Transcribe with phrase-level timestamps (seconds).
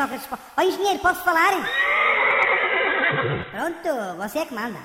[0.00, 0.28] Sócrates.
[0.56, 1.52] Ó engenheiro, posso falar?
[3.52, 4.78] Pronto, você é que manda.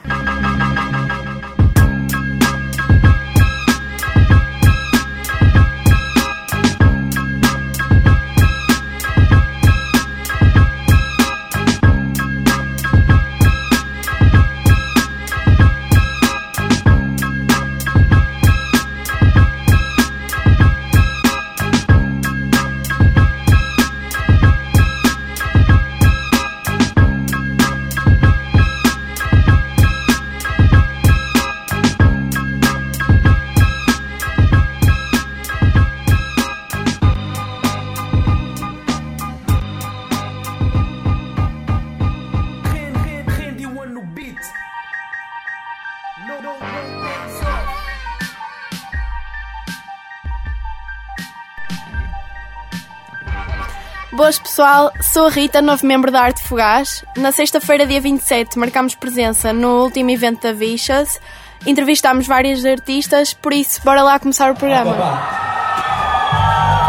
[54.55, 57.03] Pessoal, sou a Rita, novo membro da Arte Fugaz.
[57.17, 61.19] Na sexta-feira, dia 27, marcámos presença no último evento da Vixas.
[61.65, 64.95] Entrevistámos vários artistas, por isso, bora lá começar o programa.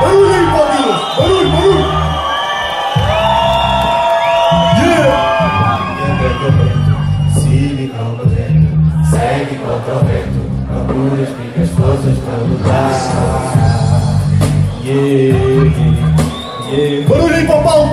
[0.01, 0.95] Barulho aí, Paulinho!
[4.79, 5.19] Yeah!
[7.35, 8.79] Siga vento,
[9.11, 9.75] segue para
[12.45, 12.93] lutar.
[14.85, 15.86] Yeah,
[16.71, 17.93] yeah, aí para Paulo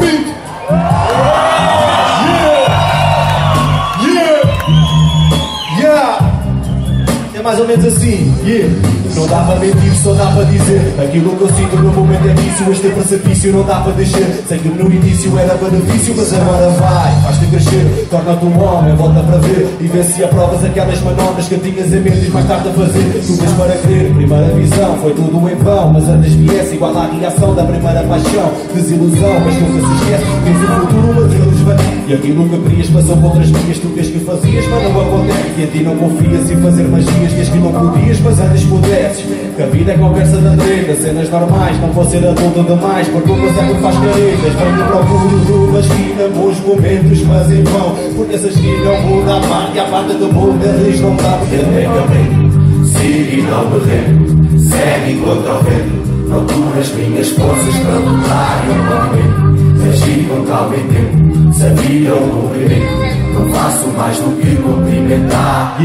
[7.54, 9.04] mais ou menos assim, yeah.
[9.16, 10.96] Não dá para mentir, só dá para dizer.
[10.98, 14.44] Aquilo que eu sinto no momento é vício Este é precipício, não dá para descer.
[14.48, 18.08] Sei que no início era benefício Mas agora vai, faz-te crescer.
[18.10, 22.00] Torna-te um homem, volta para ver E vê se aprovas aquelas manobras Que tinhas em
[22.00, 23.22] mente e mais tarde a fazer.
[23.28, 27.06] Tu vês para crer, primeira visão Foi tudo em vão, mas andas viesse Igual à
[27.06, 28.52] reação da primeira paixão.
[28.74, 31.76] Desilusão, mas nunca se esquece Tens o futuro, mas eles vão
[32.08, 35.54] E aquilo que querias passou por outras vias Tu vês que fazias, mas não acontece.
[35.56, 39.26] E em ti não confias em fazer magias Diz que não podias, mas antes pudesses
[39.58, 43.06] Que a vida é conversa da treta Cenas normais, não vou ser adulto demais.
[43.10, 48.36] Porque o passado faz caretas Venho procuro ruas, fina, bons momentos Mas em vão, porque
[48.36, 51.84] essas que não mudam a parte E a parte do mundo eles não dá Até
[51.84, 56.30] caminho, siga e não me rendo Segue contra o vento.
[56.30, 62.16] Procura as minhas forças para lutar E o movimento Agir com calma e tempo Sabia
[62.16, 65.76] o movimento Não faço mais do que cumprimentar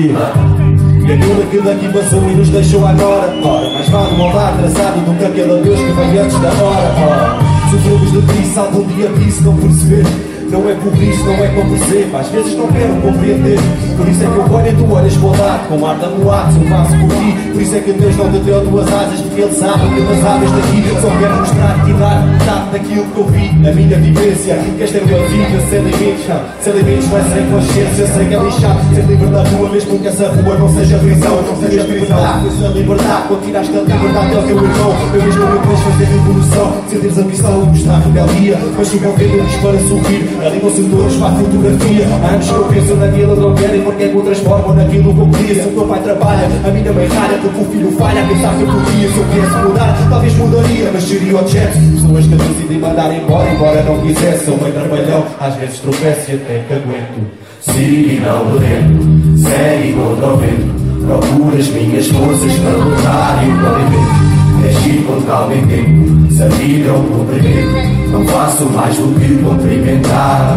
[1.08, 3.34] e aquilo que daqui passou e nos deixou agora.
[3.42, 6.94] Ora, mais vale moldar traçado do que aquele adeus que veio antes da hora.
[7.08, 10.04] Ora, sofremos de preguiça, algum dia disse não perceber
[10.50, 13.58] não é por isso, não é como percebo Às vezes não quero compreender.
[13.96, 16.68] Por isso é que eu olho e tu olhas para Com ar de amuado, eu
[16.68, 17.50] faço por ti.
[17.52, 20.24] Por isso é que Deus não te deu duas asas Porque Ele sabe que das
[20.24, 24.54] aves daqui Só quero mostrar-te e dar metade daquilo que eu vi Na minha vivência.
[24.76, 26.40] Que esta é uma vida sem limites não.
[26.60, 30.08] Sem limites não é sem consciência Sei que é lixado Ser livre rua Mesmo que
[30.08, 34.36] essa rua não seja prisão Não seja prisão Pois a liberdade Quando tiraste a liberdade
[34.36, 34.94] ao teu irmão.
[35.12, 36.72] Eu mesmo me quis fazer revolução.
[36.88, 41.32] Sentires a missão Mostrar a rebeldia Mas não vês para subir Alinham-se todos para a
[41.32, 45.14] fotografia Anos que eu penso naquilo que não quero porque é que o transformam naquilo
[45.14, 45.62] que eu queria.
[45.62, 48.62] Se o meu pai trabalha, a minha mãe ralha Porque o filho falha, pensar que
[48.62, 49.08] eu podia.
[49.08, 53.50] Se eu quisesse mudar, talvez mudaria Mas seria o chat Pessoas que decidem mandar embora
[53.50, 57.48] Embora não quisesse, sou meio trabalhão Às vezes tropeço e até que aguento.
[57.76, 60.78] E não rendo Segue contra o vento.
[61.06, 64.28] Procuro as minhas forças para lutar e o movimento
[64.68, 69.12] Agir com calma e tempo Se a vida é um cumprimento Não faço mais do
[69.18, 70.56] que cumprimentar.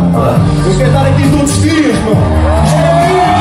[0.78, 2.22] Quero estar aqui todos os dias, mano
[2.64, 3.34] Isto vida,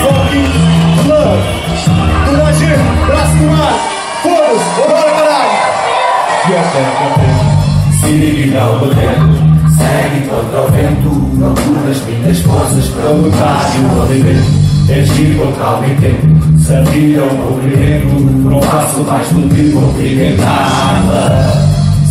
[0.00, 0.48] Fucking
[1.06, 1.44] love
[2.24, 3.76] Toda a gente, braço no ar
[4.22, 5.56] Foda-se, vambora caralho
[6.56, 6.80] até
[7.20, 9.36] que Se ligue não me rendo
[9.76, 15.84] Segue contra o vento Procura as minhas forças para lutar e o movimento Com calma
[15.84, 21.02] e tempo Sabia o movimento Não faço mais do que cumprimentar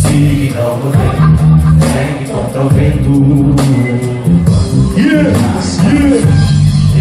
[0.02, 1.36] Siga e não me rendo
[1.80, 3.56] Segue contra o vento.
[4.94, 5.56] Yeah, yeah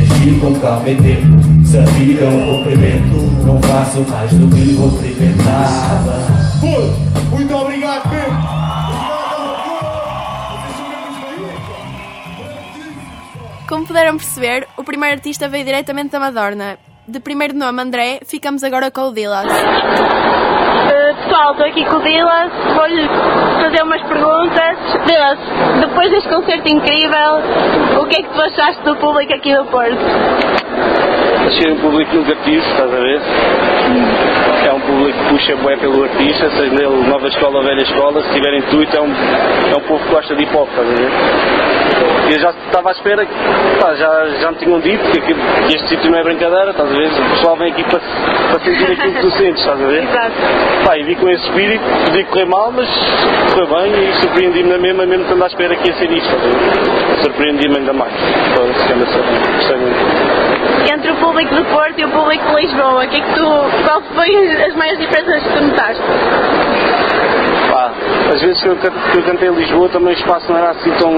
[0.02, 6.02] Agir com calma e tempo Sabia o cumprimento Não faço mais do que cumprimentar
[7.32, 8.66] Muito obrigado, mesmo
[13.68, 16.78] Como puderam perceber, primeiro artista veio diretamente da Madorna.
[17.08, 19.46] De primeiro nome André, ficamos agora com o Dilas.
[19.46, 23.08] Uh, pessoal, estou aqui com o Dilas, vou-lhe
[23.62, 24.78] fazer umas perguntas.
[25.06, 25.40] Dilas,
[25.82, 27.42] depois deste concerto incrível,
[28.02, 29.98] o que é que tu achaste do público aqui do Porto?
[31.48, 33.22] Achei um público negativo, estás a ver?
[34.68, 38.24] É um público que puxa bué pelo artista, seja nele nova escola ou velha escola,
[38.24, 40.92] se tiver intuito, é um, é um povo que gosta de hip hop, estás a
[40.92, 41.12] ver?
[42.28, 43.26] E eu já estava à espera
[43.80, 46.90] pá, já, já me tinham dito que, aquilo- que este sítio não é brincadeira, estás
[46.90, 47.08] a ver?
[47.08, 50.04] O pessoal vem aqui para, para sentir aquilo que tu sentes, estás a ver?
[50.04, 50.32] Exato.
[50.86, 52.88] Pá, e vi com esse espírito, podia correr mal, mas
[53.54, 56.36] correu bem e surpreendi-me na mesma, mesmo estando à espera que ia ser isto?
[57.24, 58.14] Surpreendi-me ainda mais.
[58.52, 59.96] Então, gostei muito.
[60.94, 63.46] Entre o público do Porto e o público de Lisboa, que é que tu,
[63.86, 66.04] qual foi as maiores diferenças que tu notaste?
[67.72, 67.92] Pá,
[68.32, 70.92] às vezes que eu, que eu cantei em Lisboa também o espaço não era assim
[71.00, 71.12] tão.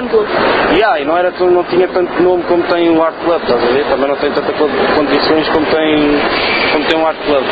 [0.00, 0.26] Amplo.
[0.72, 3.66] Yeah, e não, era não tinha tanto nome como tem o Art Club, estás a
[3.66, 3.84] ver?
[3.84, 6.20] Também não tem tantas condições como tem,
[6.72, 7.44] como tem um Art Club.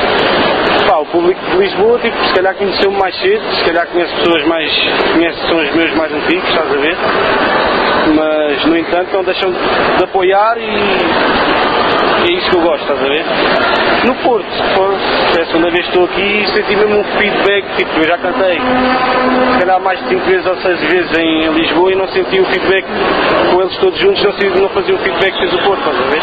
[0.88, 4.44] Pá, o público de Lisboa, tipo, se calhar conheceu-me mais cedo, se calhar conhece pessoas
[4.46, 4.70] mais.
[5.12, 6.79] conhece são os meus mais antigos, estás a ver?
[8.90, 10.64] Entanto, não deixam de apoiar e.
[12.28, 13.24] É isso que eu gosto, estás a ver?
[14.04, 14.84] No Porto, pô,
[15.38, 18.18] é a segunda vez que estou aqui e senti mesmo um feedback, tipo, eu já
[18.18, 18.58] cantei,
[19.52, 22.44] se calhar mais de 5 vezes ou 6 vezes em Lisboa e não senti o
[22.46, 22.84] feedback
[23.52, 25.96] com eles todos juntos, não, senti- não fazia o feedback que fez o Porto, estás
[25.98, 26.22] a ver?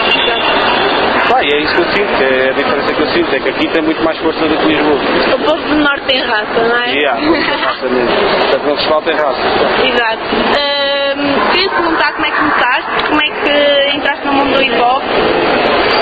[1.31, 3.49] Pá, e é isso que eu sinto, é a diferença que eu sinto, é que
[3.49, 4.97] aqui tem muito mais força do que Lisboa.
[5.35, 6.89] O povo do Norte tem raça, não é?
[6.93, 8.09] Yeah, tem raça mesmo.
[8.39, 9.41] Portanto, não vos falta raça.
[9.83, 10.76] Exato.
[11.17, 14.79] Ahm, Queria perguntar como é que começaste, como é que entraste no mundo do hip
[14.81, 15.03] hop.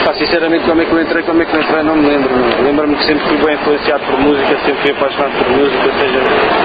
[0.06, 2.32] Pá, sinceramente, como é que eu entrei, como é que eu entrei, não me lembro.
[2.64, 6.20] Lembro-me que sempre fui bem influenciado por música, sempre fui apaixonado por música, ou seja,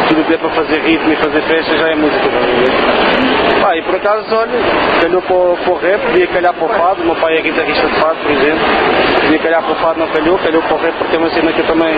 [0.09, 2.27] tudo o que é para fazer ritmo e fazer festa já é música.
[2.27, 3.63] estás a ver?
[3.63, 4.59] Pá, e por acaso, olha,
[5.01, 7.87] calhou para, o- para rap, podia calhar para o fado, o meu pai é guitarrista
[7.87, 8.65] de fado, por exemplo,
[9.23, 11.53] podia calhar para o fado, não calhou, calhou para o rap porque é uma cena
[11.53, 11.95] que eu também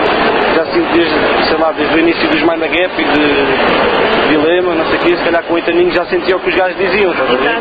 [0.56, 4.86] já sinto desde, sei lá, desde o início dos Mind Gap e de Dilema, não
[4.86, 7.10] sei o quê, se calhar com oito aninhos já sentia o que os gajos diziam,
[7.12, 7.60] estás a ver?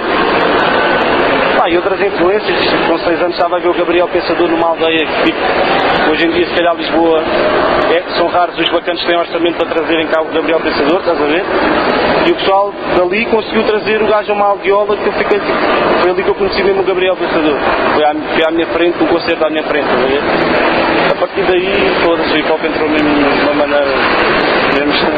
[1.57, 2.57] Pá, e outras influências,
[2.87, 5.39] com 6 anos estava a ver o Gabriel Pensador numa aldeia que tipo,
[6.11, 7.21] hoje em dia se calhar Lisboa
[7.93, 11.21] é- são raros os bacanas que têm orçamento para trazerem cá o Gabriel Pensador, estás
[11.21, 11.43] a ver?
[12.25, 15.57] E o pessoal dali conseguiu trazer o gajo a uma aldeola que eu fiquei tipo,
[16.01, 17.57] foi ali que eu conheci mesmo o Gabriel Pensador.
[17.95, 20.21] Foi à, foi à minha frente, um concerto à minha frente, estás a ver?
[21.11, 23.85] A partir daí, todas o hip hop entrou mesmo de uma maneira,
[24.85, 25.09] mesmo,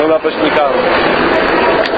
[0.00, 0.70] não dá para explicar.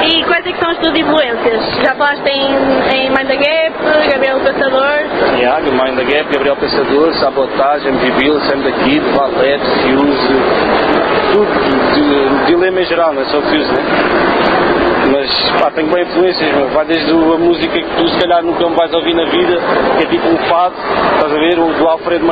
[0.03, 1.61] E quais é que são as tuas influências?
[1.83, 2.47] Já falaste em,
[2.95, 5.39] em Mind the Gap, Gabriel Pensador.
[5.39, 10.35] Yeah, Mind the Gap, Gabriel Pensador, Sabotagem, MV Bill, Sam da Kid, Valete, Fuse,
[11.33, 14.48] tudo, de, dilema em geral, não é só Fuse, né?
[15.13, 16.69] Mas pá, tenho bem influências, meu.
[16.69, 19.59] vai desde a música que tu se calhar nunca me vais ouvir na vida,
[19.97, 20.75] que é tipo um fado,
[21.15, 22.29] estás a ver, o do Alfredo eu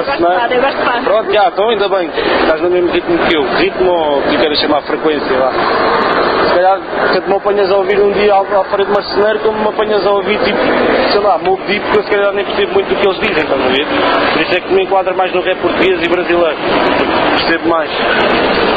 [0.60, 1.04] gosto de fado.
[1.04, 2.10] Pronto, já, então ainda bem,
[2.42, 3.42] estás no mesmo ritmo que eu.
[3.56, 5.52] Ritmo ou que queres chamar frequência lá.
[6.48, 6.78] Se calhar,
[7.14, 10.38] tanto me apanhas a ouvir um dia Al- Alfredo Marceneiro, como me apanhas a ouvir
[10.40, 10.58] tipo,
[11.12, 13.42] sei lá, Mob Deep, que eu se calhar nem percebo muito do que eles dizem,
[13.42, 13.86] estás a ver?
[14.32, 16.56] Por isso é que me enquadra mais no rap português e brasileiro,
[16.96, 17.04] porque
[17.42, 17.90] percebo mais.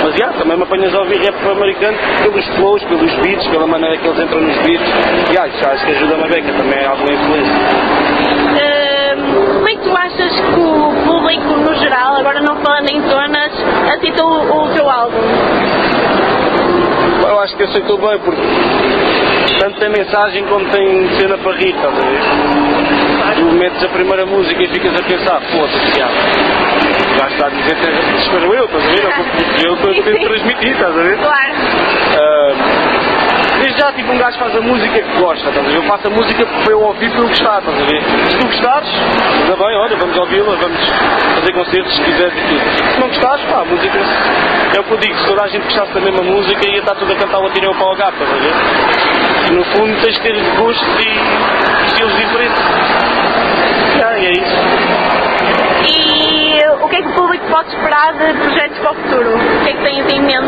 [0.09, 3.95] Mas já, também me apanhas a ouvir rap americano pelos flows, pelos beats, pela maneira
[3.95, 4.89] que eles entram nos beats.
[5.31, 7.53] Já, isso acho que ajuda-me a beca, também é alguma influência.
[9.53, 13.51] Como é que tu achas que o público no geral, agora não falando em zonas,
[13.93, 15.19] aceitou o, o teu álbum?
[17.27, 18.41] Eu acho que aceitou bem, porque
[19.59, 23.35] tanto tem mensagem como tem cena para rir, estás a ver?
[23.35, 26.01] Tu metes a primeira música e ficas a pensar, foda-se,
[27.19, 29.65] O está a dizer, que espero eu, estás a ver?
[29.65, 31.17] Eu estou a tentar transmitir, estás a ver?
[31.17, 31.53] Claro.
[32.17, 32.53] Ah,
[33.61, 35.75] desde já, tipo, um gajo faz a música que gosta, estás a ver?
[35.75, 38.01] Eu faço a música para eu ouvir para eu gostar, estás a ver?
[38.29, 38.89] Se tu gostares,
[39.41, 40.79] ainda bem, olha, vamos ouvi-la, vamos
[41.35, 42.93] fazer concertos se quiseres e tudo.
[42.93, 43.99] Se não gostares, pá, a música
[44.75, 46.95] é o que eu digo, se toda a gente gostasse da mesma música ia estar
[46.95, 48.53] tudo a cantar o atirei o pau ao gato, estás a ver?
[49.49, 52.63] E no fundo tens de ter gostos e estilos diferentes.
[54.05, 54.78] Ah, e é isso.
[56.81, 59.35] O que é que o público pode esperar de projetos para o futuro?
[59.35, 60.47] O que é que tens em mente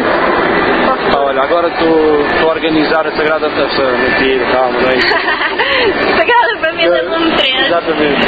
[0.85, 1.23] para o Ah, futuro?
[1.25, 3.83] olha, agora estou a organizar a Sagrada Taça.
[3.83, 5.07] Mentira, calma, não é isso.
[6.17, 7.65] Sagrada Família número 3.
[7.67, 8.27] Exatamente.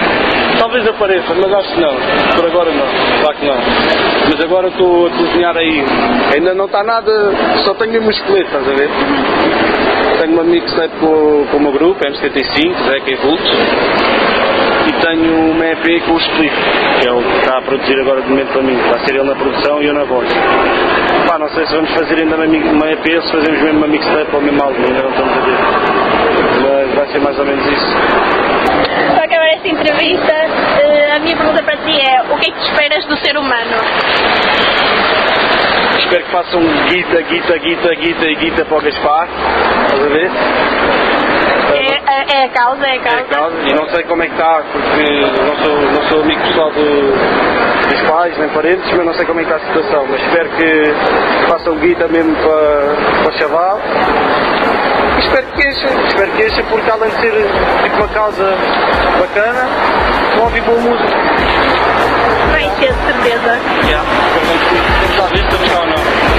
[0.59, 1.95] Talvez apareça, mas acho que não.
[2.35, 3.21] Por agora não.
[3.21, 3.55] Claro que não.
[4.31, 5.83] Mas agora estou a cozinhar aí.
[6.33, 7.11] Ainda não está nada,
[7.65, 8.89] só tenho mesmo esqueleto, estás a ver?
[10.19, 13.51] Tenho uma mixtape com, com o meu grupo, M75, Zeca e Vultos.
[14.87, 16.53] E tenho uma EP com o Split,
[17.01, 18.75] que é o que está a produzir agora de momento para mim.
[18.89, 20.27] Vai ser ele na produção e eu na voz.
[21.27, 24.41] Pá, não sei se vamos fazer ainda uma, EP, se fazemos mesmo uma mixtape ou
[24.41, 25.57] mesmo álbum, ainda não estamos a ver.
[26.61, 27.97] Mas vai ser mais ou menos isso.
[29.15, 32.59] Para acabar esta entrevista, eh, a minha pergunta para ti é: o que é que
[32.59, 33.77] tu esperas do ser humano?
[35.97, 39.27] Espero que façam guita, guita, guita, guita e guita para o Gaspar.
[39.87, 41.22] Estás a ver?
[42.07, 43.17] É, É, é a causa, é a causa.
[43.17, 43.55] É a causa.
[43.65, 47.89] E não sei como é que está, porque não sou, não sou amigo pessoal do,
[47.89, 50.05] dos pais nem parentes, mas não sei como é que está a situação.
[50.09, 50.93] Mas espero que
[51.49, 53.79] façam guita mesmo para, para chaval.
[55.15, 57.47] E espero que encha, espero que encha, porque além de ser
[57.83, 58.55] tipo uma causa
[59.19, 59.67] bacana,
[60.35, 61.13] vão ouvir boa música.
[62.51, 63.59] Vai encher, de certeza.
[63.87, 64.09] Yeah.
[64.33, 64.65] Portanto,
[65.01, 66.32] temos a vista, mas ou não.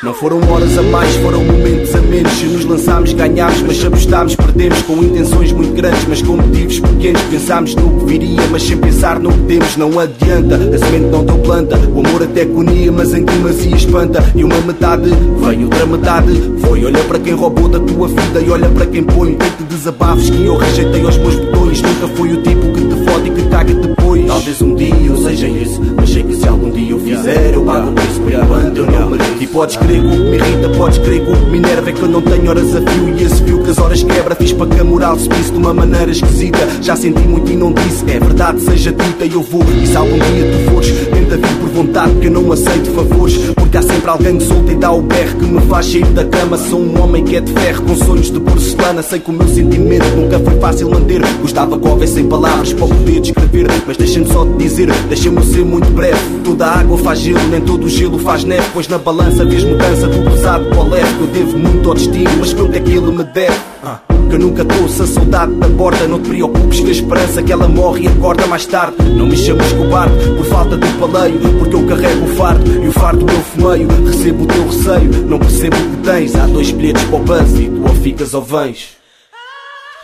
[0.00, 2.32] Não foram horas a mais, foram momentos a menos.
[2.34, 4.80] Se nos lançámos, ganhámos, mas apostámos, perdemos.
[4.82, 7.20] Com intenções muito grandes, mas com motivos pequenos.
[7.22, 9.76] Pensámos no que viria, mas sem pensar no que temos.
[9.76, 11.76] Não adianta, a semente não deu planta.
[11.92, 14.22] O amor até unia, mas em demasia espanta.
[14.36, 15.10] E uma metade
[15.44, 16.84] veio, outra metade foi.
[16.84, 19.34] Olha para quem roubou da tua vida e olha para quem põe.
[19.34, 21.82] Tanto desabafos que eu rejeitei aos meus botões.
[21.82, 22.77] Nunca foi o tipo que
[23.24, 24.26] e que caga depois.
[24.26, 27.62] Talvez um dia eu seja esse, mas sei que se algum dia eu fizer, eu
[27.64, 29.28] pago o preço por enquanto eu não mereço.
[29.40, 31.90] E podes crer que o que me irrita, podes crer que o que me enerva
[31.90, 33.14] é que eu não tenho horas a fio.
[33.16, 35.74] E esse fio que as horas quebra, fiz para que a moral subisse de uma
[35.74, 36.58] maneira esquisita.
[36.82, 39.62] Já senti muito e não disse, é verdade, seja dita, eu vou.
[39.82, 43.36] E se algum dia tu fores, tenta vir por vontade, que eu não aceito favores.
[43.56, 46.24] Porque há sempre alguém que solta e dá o berro que me faz sair da
[46.24, 46.56] cama.
[46.56, 49.02] Sou um homem que é de ferro, com sonhos de porcelana.
[49.02, 51.20] Sei que o meu sentimento nunca foi fácil manter.
[51.40, 52.86] Gostava que houvesse em palavras para
[53.20, 53.66] descrever.
[53.86, 56.18] Mas deixa-me só te dizer, deixa-me ser muito breve.
[56.44, 58.66] Toda água faz gelo, nem todo gelo faz neve.
[58.72, 61.20] Pois na balança vês mudança do pesado para o leve.
[61.20, 63.56] Eu devo muito ao destino, mas quanto é que ele me deve?
[63.82, 67.42] Ah, Que eu nunca trouxe a saudade da porta Não te preocupes que a esperança
[67.42, 71.38] que ela morre e acorda mais tarde Não me chames cobarde por falta de paleio
[71.58, 75.38] Porque eu carrego o fardo e o fardo eu fumeio Recebo o teu receio, não
[75.38, 78.42] percebo o que tens Há dois bilhetes para o buzz e tu ou ficas ou
[78.42, 78.97] vens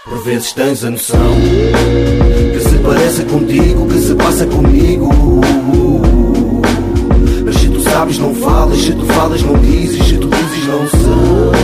[0.05, 1.35] Por vezes tens a noção
[2.53, 5.11] Que se parece contigo, que se passa comigo
[7.45, 10.89] mas se tu sabes, não falas, se tu falas, não dizes, se tu dizes, não
[10.89, 11.55] são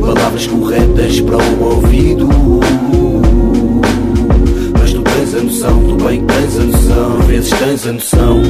[0.00, 2.28] palavras corretas para o ouvido.
[4.78, 8.42] Mas tu tens a noção, tu bem tens a noção, por vezes tens a noção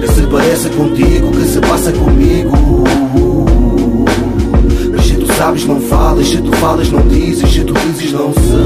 [0.00, 2.52] que se parece contigo, que se passa comigo.
[5.38, 8.57] Sabes, não falas, se tu falas, não dizes, se tu dizes, não são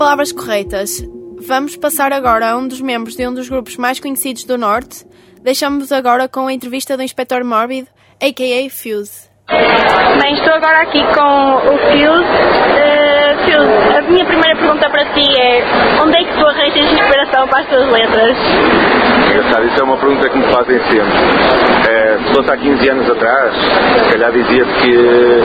[0.00, 1.06] palavras corretas.
[1.46, 5.04] Vamos passar agora a um dos membros de um dos grupos mais conhecidos do Norte.
[5.42, 7.86] Deixamos agora com a entrevista do Inspector Morbid,
[8.18, 8.70] a.k.a.
[8.70, 9.28] Fuse.
[9.50, 12.32] Bem, estou agora aqui com o Fuse.
[12.80, 17.46] Uh, Fuse, a minha primeira pergunta para ti é onde é que tu arranjas inspiração
[17.48, 18.36] para as tuas letras?
[19.28, 21.59] Engraçado, isso é uma pergunta que me fazem sempre.
[22.34, 25.42] Fosse há 15 anos atrás, se calhar dizia-te que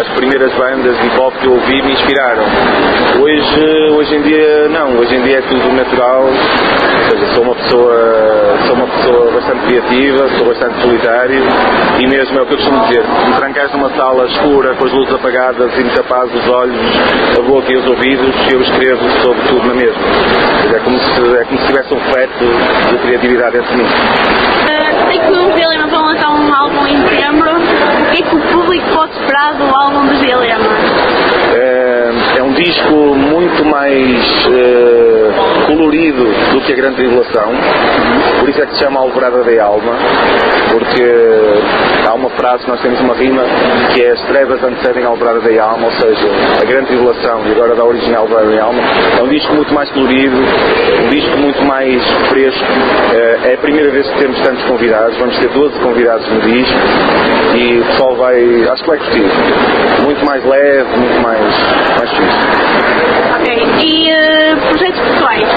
[0.00, 2.44] as primeiras bandas de hip hop que eu ouvi me inspiraram.
[3.20, 4.98] Hoje, hoje em dia, não.
[4.98, 6.22] Hoje em dia é tudo natural.
[6.22, 11.42] Ou seja, sou uma pessoa, sou uma pessoa bastante criativa, sou bastante solitário
[11.98, 13.02] e mesmo é o que eu costumo dizer.
[13.26, 16.80] Me trancares numa sala escura, com as luzes apagadas e me tapares os olhos,
[17.36, 20.02] a boca e os ouvidos, eu escrevo sobre tudo na mesma.
[20.74, 22.44] É como se, é como se tivesse um feto
[22.90, 24.87] de criatividade dentro de mim.
[25.58, 27.50] Uh, sei que os Dilema vão lançar um álbum em setembro.
[27.50, 30.68] O que é que o público pode esperar do álbum dos Dilema?
[31.52, 35.17] É, é um disco muito mais eh,
[35.66, 37.52] colorido do que a Grande Tribulação,
[38.40, 39.92] por isso é que se chama Alvorada da Alma,
[40.70, 41.04] porque
[42.06, 43.42] há uma frase, nós temos uma rima
[43.94, 46.28] que é as trevas antecedem a Alvorada da Alma, ou seja,
[46.60, 48.82] a Grande Tribulação e agora da original Alvorada da Alma.
[49.18, 52.64] É um disco muito mais colorido, um disco muito mais fresco.
[53.12, 56.78] Eh, é a primeira vez que temos tantos convidados, vamos ter 12 convidados no disco
[57.54, 59.24] e o pessoal vai, acho que vai curtir.
[60.04, 61.40] Muito mais leve, muito mais,
[61.98, 62.38] mais fixe.
[63.40, 63.68] Ok.
[63.84, 63.97] E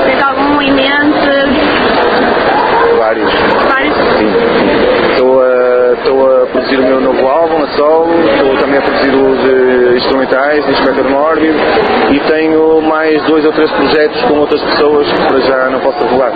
[0.05, 1.29] Tens algum em mente?
[2.97, 3.31] Vários.
[3.67, 3.95] Vários?
[4.17, 4.31] Sim.
[5.11, 9.13] Estou a, estou a produzir o meu novo álbum, a solo, estou também a produzir
[9.13, 11.57] o de instrumentais, de Inspector Mórbido
[12.11, 15.99] e tenho mais dois ou três projetos com outras pessoas que para já não posso
[15.99, 16.31] revelar.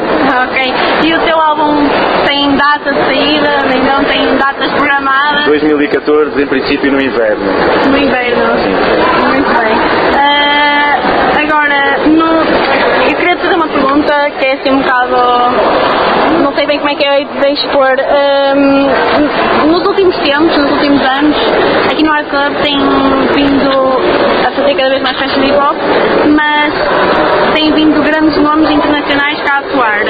[0.48, 0.74] Ok.
[1.04, 1.88] E o teu álbum
[2.28, 3.50] tem data de saída?
[3.96, 5.46] Não tem datas programadas?
[5.46, 7.44] 2014, em princípio, no inverno.
[7.90, 8.44] No inverno.
[9.30, 9.76] Muito bem.
[10.18, 10.98] Ah,
[11.42, 13.68] agora, no- eu queria te fazer uma
[14.44, 15.16] é assim um bocado.
[16.42, 17.96] Não sei bem como é que é de expor.
[18.00, 21.38] Ahm, nos últimos tempos, nos últimos anos,
[21.92, 22.78] aqui no Art Club tem
[23.34, 23.72] vindo
[24.46, 25.76] a fazer cada vez mais festas de hip hop,
[26.36, 26.74] mas
[27.56, 30.02] tem vindo grandes nomes internacionais cá a atuar.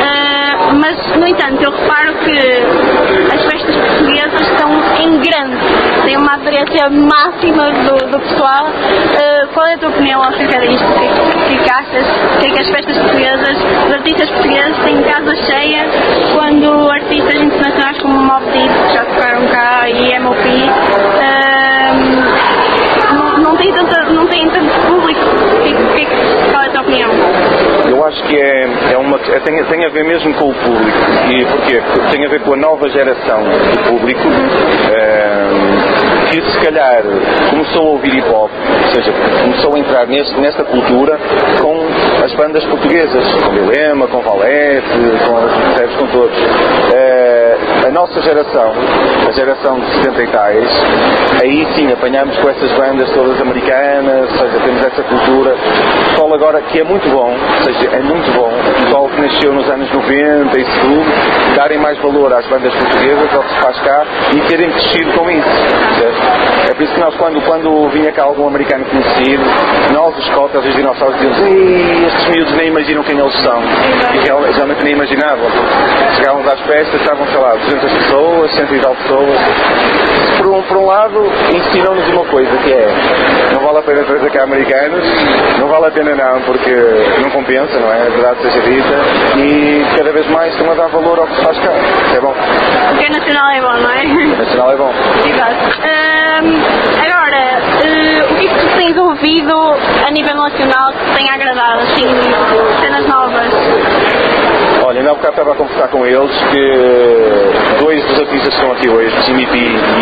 [0.00, 5.56] Ah, mas, no entanto, eu reparo que as festas portuguesas estão em grande,
[6.04, 8.66] têm uma aderência máxima do, do pessoal.
[8.66, 10.84] Ah, qual é a tua opinião acerca disto?
[10.86, 12.06] O que, é que- o que é que achas?
[12.06, 13.56] O que é que as festas portuguesas,
[13.88, 15.84] os artistas portugueses têm casa cheia
[16.32, 20.38] quando artistas internacionais como Mob Deep, que já tocaram cá, e MOP,
[21.20, 21.92] ah,
[23.14, 25.20] não, não têm tanta, não têm tanto público?
[25.64, 26.06] Que, que,
[26.52, 27.10] qual é a tua opinião?
[27.88, 30.98] Eu acho que é, é uma, é- tem, tem a ver mesmo com o público.
[31.30, 31.82] E porquê?
[31.92, 35.77] Porque tem a ver com a nova geração de público ehm,
[36.30, 37.02] que se calhar
[37.50, 41.18] começou a ouvir hip hop, ou seja, começou a entrar neste, nesta cultura
[41.60, 44.88] com as bandas portuguesas, com Dilema, com Valete,
[45.26, 46.36] com, com todos.
[46.92, 47.27] Eh,
[47.88, 48.70] a nossa geração,
[49.26, 50.68] a geração de 70 e tais,
[51.42, 55.54] aí sim apanhamos com essas bandas todas americanas, ou seja, temos essa cultura.
[55.54, 59.20] O pessoal agora que é muito bom, ou seja, é muito bom, o pessoal que
[59.22, 63.60] nasceu nos anos 90 e tudo, darem mais valor às bandas portuguesas, ao que se
[63.60, 64.04] faz cá
[64.36, 65.48] e terem crescido com isso.
[65.96, 66.67] percebes?
[66.78, 69.42] Por isso que nós, quando, quando vinha cá algum americano conhecido,
[69.92, 73.60] nós, os cotas, os dinossauros, dizíamos: estes miúdos nem imaginam quem eles são.
[74.14, 75.44] E real- realmente nem imaginavam.
[76.14, 79.38] Chegávamos às festas, estavam, sei lá, 200 pessoas, 100 e tal pessoas.
[80.36, 81.20] Por um, por um lado,
[81.52, 82.88] ensinam-nos uma coisa que é:
[83.54, 85.04] não vale a pena trazer cá americanos,
[85.58, 86.70] não vale a pena não, porque
[87.20, 88.02] não compensa, não é?
[88.02, 88.94] A verdade seja dita.
[89.36, 91.72] E cada vez mais estão a dar valor ao que se faz cá.
[92.16, 92.32] É bom.
[92.90, 94.04] Porque é nacional é bom, não é?
[94.38, 94.92] Nacional é bom.
[95.26, 96.17] Exato.
[96.36, 97.36] Agora,
[97.84, 99.54] eh, o que é que tu tens ouvido
[100.06, 102.04] a nível nacional que te tenha agradado, assim,
[102.80, 103.46] cenas novas?
[104.84, 108.72] Olha, ainda há bocado estava a conversar com eles que dois dos artistas que estão
[108.72, 109.48] aqui hoje, Jimmy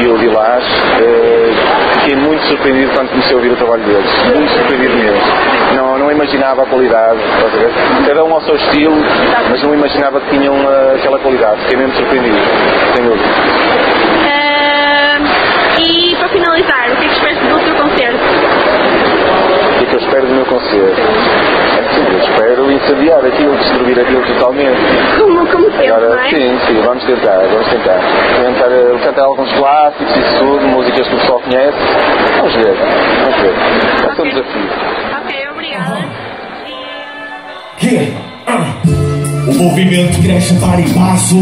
[0.03, 0.65] e o Dilás,
[1.01, 1.53] eh,
[2.01, 4.25] fiquei muito surpreendido quando comecei a ouvir o trabalho deles.
[4.35, 5.21] Muito surpreendido mesmo.
[5.75, 7.19] Não, não imaginava a qualidade?
[8.07, 8.97] Cada um ao seu estilo,
[9.49, 11.61] mas não imaginava que tinham eh, aquela qualidade.
[11.63, 12.39] Fiquei mesmo surpreendido,
[12.95, 14.16] sem dúvida.
[16.57, 18.17] Finalizar, o que é que esperas do teu concerto?
[18.17, 21.01] O que é que eu espero do meu concerto?
[21.77, 24.81] É assim, eu espero incendiar aquilo, destruir aquilo totalmente.
[25.19, 26.31] Como, como sempre, não Agora, é?
[26.31, 28.01] sim, sim, vamos tentar, vamos tentar.
[28.41, 31.77] Tentar eh, cantar alguns clássicos e isso tudo, músicas que o pessoal conhece.
[32.39, 32.75] Vamos ver,
[33.23, 33.53] vamos ver.
[33.53, 34.31] Vai ser um Ok.
[34.33, 34.71] desafio.
[35.21, 35.99] Ok, obrigada.
[37.83, 38.17] Yeah.
[38.47, 39.06] Ah.
[39.47, 41.37] O movimento cresce a par e passo,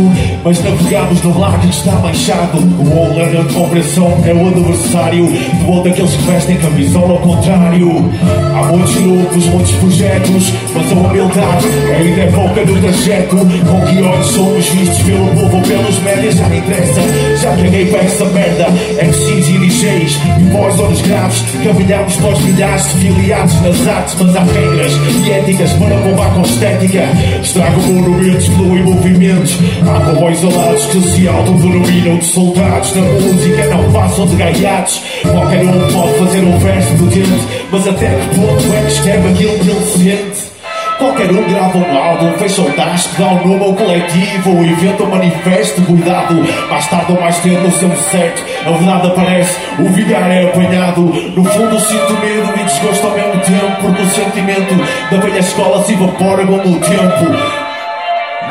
[0.44, 2.58] mas navegamos no lago que está manchado.
[2.58, 8.10] O Olan a compreensão é o adversário de um daqueles que vestem camisola ao contrário.
[8.54, 13.36] Há muitos grupos, muitos projetos, mas a humildade ainda é pouca do trajeto.
[13.36, 17.00] Com que olhos somos vistos pelo povo pelos médias, já não interessa.
[17.40, 18.66] Já caguei para essa merda.
[19.02, 24.16] MCs e DJs e voz ou graves, caminhamos para os milhares de filiados nas artes,
[24.20, 24.92] mas há regras
[25.26, 27.04] e éticas para bombar com estética.
[27.42, 29.58] Estrago monumentos, fluem movimentos.
[29.82, 32.94] Há comboios alados que se autodenominam de soldados.
[32.94, 35.02] Na música não passam de gaiatos.
[35.22, 39.58] Qualquer um pode fazer um verso potente, mas até que ponto é que escreve aquilo
[39.58, 40.54] que ele sente?
[40.98, 45.02] Qualquer um grava um álbum, fecha um tasco, dá um nome ao coletivo, ou inventa
[45.02, 46.36] um manifesto, cuidado,
[46.70, 51.02] mais tarde ou mais cedo, no seu certo, a verdade aparece, o vigar é apanhado,
[51.02, 54.74] no fundo sinto medo e desgosto ao mesmo tempo, porque o sentimento
[55.10, 57.63] da velha escola se evapora como o tempo.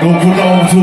[0.04, 0.82] No cronômetro,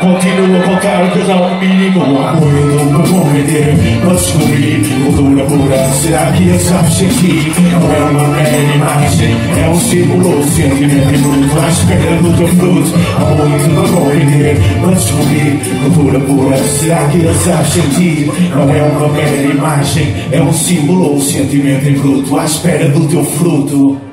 [0.00, 6.44] continuo a contar o casal mínimo muito para compreender, para descobrir Cultura pura, será que
[6.44, 7.52] ele sabe sentir?
[7.72, 12.94] Não é uma mera imagem, é um símbolo Sentimento bruto, à espera do teu fruto
[13.16, 18.32] Há muito para compreender, para descobrir Cultura pura, será que ele sabe sentir?
[18.54, 24.09] Não é uma mera imagem, é um símbolo Sentimento bruto, à espera do teu fruto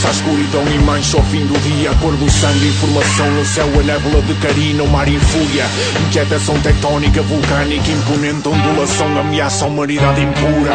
[0.00, 1.90] abraça a escuridão e mancha o fim do dia.
[2.00, 5.66] Cor do sangue, informação no céu, a névola de carina, o mar em fúria.
[6.06, 10.74] Inquietação tectónica, vulcânica, imponente ondulação, ameaça a humanidade impura.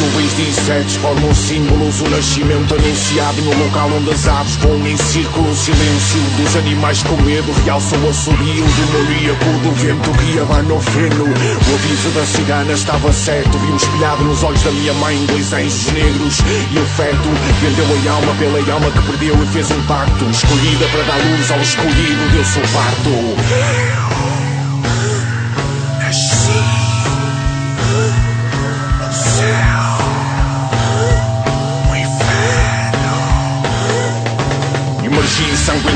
[0.00, 4.96] Nuvens de insetos formam símbolos, o nascimento anunciado no local onde as aves voam em
[4.96, 5.50] círculo.
[5.50, 10.80] O silêncio dos animais com medo realça o assobio demoníaco do vento que abana o
[10.80, 11.24] feno.
[11.24, 15.52] O aviso da cigana estava certo, vi um espelhado nos olhos da minha mãe, dois
[15.52, 16.38] anjos negros
[16.72, 17.28] e o feto
[17.60, 20.24] vendeu a alma pela alma que perdeu e fez um pacto.
[20.30, 24.13] Escolhida para dar luz ao escolhido, deu-se o parto.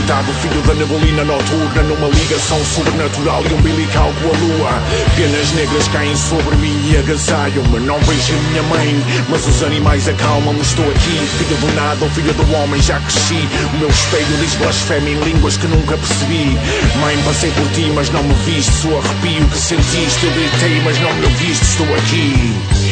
[0.09, 4.83] Ensanguentado, filho da neblina noturna Numa ligação sobrenatural e umbilical com a lua.
[5.17, 7.81] Penas negras caem sobre mim e agasalham-me.
[7.81, 10.61] Não vejo a minha mãe, mas os animais acalmam-me.
[10.61, 13.49] Estou aqui, filho do nada ou filho do homem, já cresci.
[13.75, 16.59] O meu espelho diz blasfémia em línguas que nunca percebi.
[17.01, 18.73] Mãe, passei por ti, mas não me viste.
[18.73, 21.65] Sou arrepio que sentiste, eu gritei, mas não me ouviste.
[21.65, 22.88] Estou aqui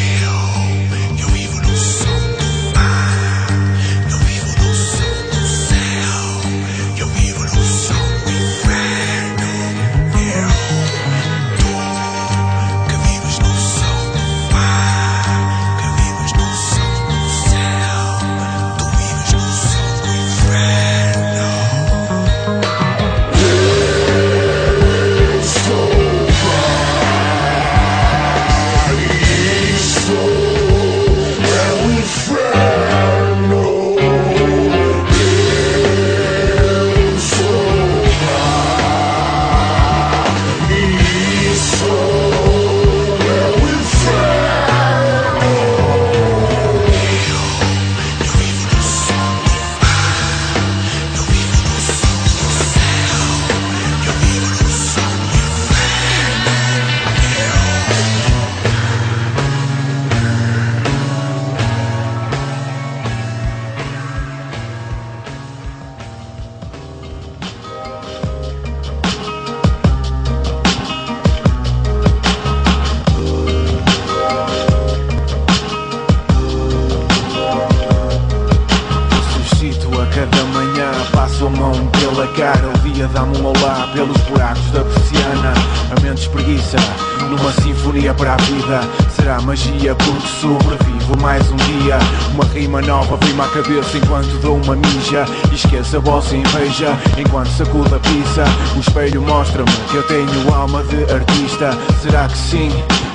[95.97, 96.97] a vossa inveja.
[97.17, 98.43] Enquanto sacudo a pizza
[98.75, 101.71] O espelho mostra-me que eu tenho alma de artista.
[102.01, 102.69] Será que sim?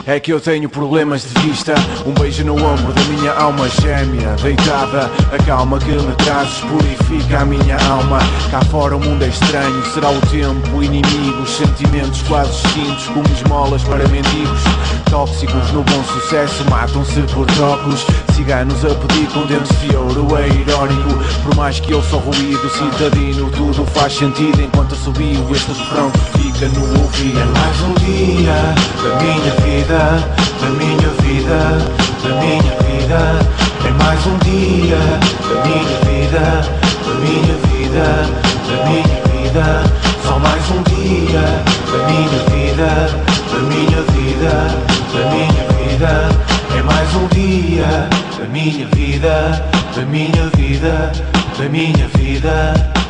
[0.04, 1.74] É que eu tenho problemas de vista.
[2.04, 7.40] Um beijo no ombro da minha alma gêmea Deitada, a calma que me trazes Purifica
[7.40, 8.18] a minha alma.
[8.50, 9.84] Cá fora o mundo é estranho.
[9.94, 14.60] Será o tempo inimigo Os sentimentos quase extintos Como esmolas para mendigos.
[15.08, 18.04] Tóxicos no bom sucesso Matam-se por trocos
[18.42, 20.36] Ciganos a pedir com dentes de ouro.
[20.36, 21.10] É irónico
[21.44, 24.60] Por mais que eu sou ruído Citadino Tudo faz sentido.
[24.60, 27.38] Enquanto assobio Este refrão que fica no ouvido.
[27.38, 30.28] É mais um dia da minha vida
[30.60, 31.78] Da minha vida
[32.20, 33.38] Da minha vida.
[33.86, 36.66] É mais um dia da minha vida
[37.06, 38.26] Da minha vida
[38.66, 39.84] Da minha vida.
[40.24, 41.42] Só mais um dia
[41.92, 42.90] da minha vida
[43.52, 44.52] Da minha vida
[45.12, 49.64] Da minha vida Mais um dia da minha vida
[49.94, 51.12] Da minha vida
[51.58, 53.01] Da minha vida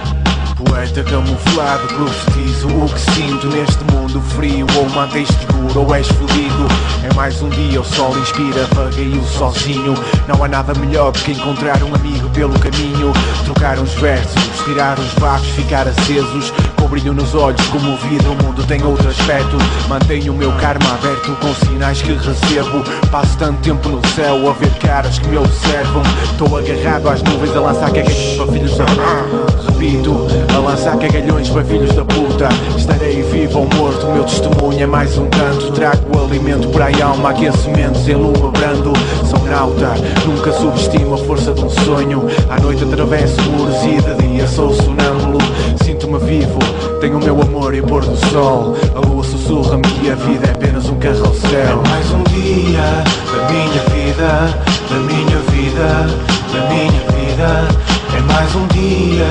[0.64, 6.66] Poeta camuflado, profetizo o que sinto neste mundo frio Ou mantens seguro ou és fodido
[7.02, 9.94] É mais um dia, o sol inspira, vagueio sozinho
[10.28, 13.12] Não há nada melhor do que encontrar um amigo pelo caminho
[13.44, 18.44] Trocar uns versos, tirar uns vapos, ficar acesos Com brilho nos olhos, como vida, o
[18.44, 19.56] mundo tem outro aspecto.
[19.88, 22.82] Mantenho o meu karma aberto com sinais que recebo.
[23.10, 26.02] Passo tanto tempo no céu a ver caras que me observam.
[26.22, 29.71] Estou agarrado às nuvens a lançar caguetes para filhos da...
[29.82, 32.48] A lançar cagalhões para filhos da puta.
[32.78, 35.72] Estarei vivo ou morto, meu testemunho é mais um canto.
[35.72, 38.92] Trago o alimento para a alma, aquecimentos em lua brando.
[39.28, 42.28] Sou nauta, nunca subestimo a força de um sonho.
[42.48, 45.38] À noite atravesso muros e de dia sou sonâmbulo.
[45.82, 46.60] Sinto-me vivo,
[47.00, 48.76] tenho o meu amor e pôr do sol.
[48.94, 51.82] A lua sussurra-me que a vida é apenas um carrossel.
[51.84, 56.06] É mais um dia da minha vida, da minha vida,
[56.52, 58.01] da minha vida
[58.32, 59.28] mais um dia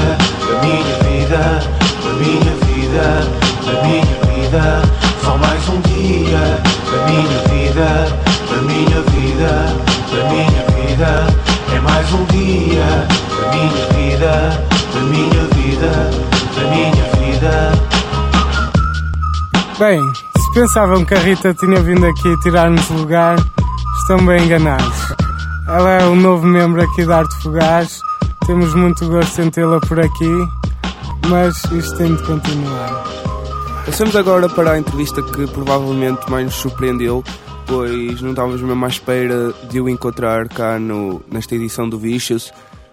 [0.47, 1.59] da minha vida,
[2.03, 3.05] da minha vida,
[3.65, 4.81] da minha vida.
[5.23, 6.37] Só mais um dia
[6.91, 7.87] da minha vida,
[8.49, 9.51] da minha vida,
[10.11, 11.27] da minha vida.
[11.75, 14.33] É mais um dia da minha vida,
[14.93, 15.91] da minha vida,
[16.55, 17.71] da minha vida.
[19.79, 19.99] Bem,
[20.37, 23.35] se pensavam que a Rita tinha vindo aqui tirar-nos lugar,
[24.01, 25.15] estão bem enganados.
[25.67, 28.10] Ela é um novo membro aqui da Arte Fugaz
[28.51, 30.47] temos muito gosto em tê-la por aqui,
[31.29, 33.05] mas isto tem de continuar.
[33.85, 37.23] Passamos agora para a entrevista que provavelmente mais nos surpreendeu,
[37.65, 42.51] pois não estávamos mesmo à espera de o encontrar cá no, nesta edição do Vicious.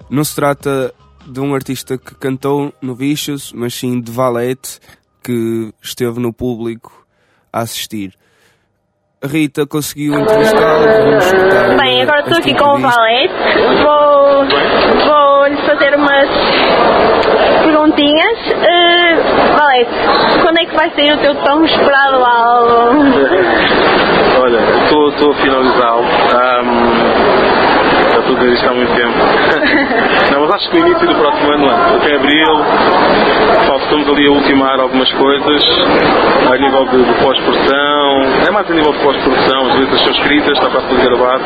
[0.09, 0.94] Não se trata
[1.27, 4.79] de um artista que cantou no Vicious, mas sim de Valete,
[5.25, 7.05] que esteve no público
[7.53, 8.14] a assistir.
[9.21, 10.87] A Rita conseguiu entrevistá-lo.
[11.79, 13.35] Bem, agora estou aqui com o Valete.
[13.83, 15.17] Vou, vou
[15.79, 16.29] fazer umas
[17.62, 18.38] perguntinhas.
[18.49, 19.91] Uh, Valete,
[20.43, 23.12] quando é que vai sair o teu tão esperado álbum?
[24.43, 26.03] Olha, estou a finalizá-lo.
[26.03, 27.49] Um,
[28.12, 29.19] já estou a dizer isto há muito tempo.
[30.33, 32.64] Não, mas acho que no início do próximo ano, até abril,
[33.67, 35.62] só estamos ali a ultimar algumas coisas
[36.53, 38.23] a nível de, de pós-produção.
[38.47, 41.45] É mais a nível de pós-produção, as letras são escritas, está para ser gravado.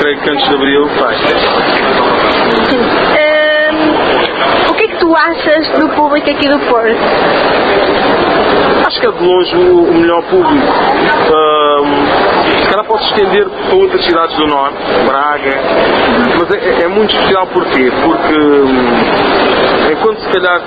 [0.00, 1.14] Creio que antes de abril vai.
[3.68, 6.98] Um, o que é que tu achas do público aqui do Porto?
[8.86, 10.66] Acho que é de longe o, melhor público.
[11.28, 15.60] Um, se calhar posso estender para outras cidades do Norte, Braga,
[16.38, 17.90] mas é, é muito especial porquê?
[18.02, 20.60] Porque hum, enquanto se calhar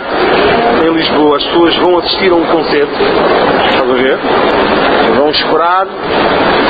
[0.85, 2.93] em Lisboa as pessoas vão assistir a um concerto,
[3.69, 4.19] estás a ver?
[5.15, 5.87] Vão esperar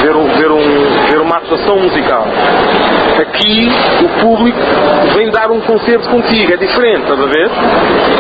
[0.01, 2.25] ver, um, ver, um, ver uma atuação musical.
[3.21, 3.69] Aqui
[4.03, 4.57] o público
[5.15, 7.51] vem dar um concerto contigo, é diferente, estás a ver?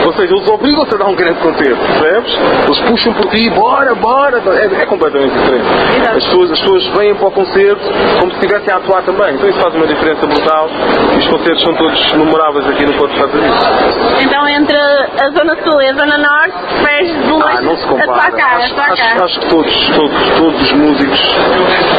[0.05, 2.39] Ou seja, eles obrigam-te a dar um grande concerto, percebes?
[2.65, 5.65] Eles puxam por ti, bora, bora, é, é completamente diferente.
[6.07, 7.81] As pessoas, as pessoas vêm para o concerto
[8.19, 10.69] como se estivessem a atuar também, então isso faz uma diferença brutal
[11.15, 14.21] e os concertos são todos memoráveis aqui no Porto de Estados Unidos.
[14.21, 17.83] Então entre a Zona Sul e a Zona Norte, fez de longe Ah, não se
[17.83, 18.20] a tua compara.
[18.37, 19.23] Cara, acho, acho- cara.
[19.25, 21.19] acho que todos, todos, todos os músicos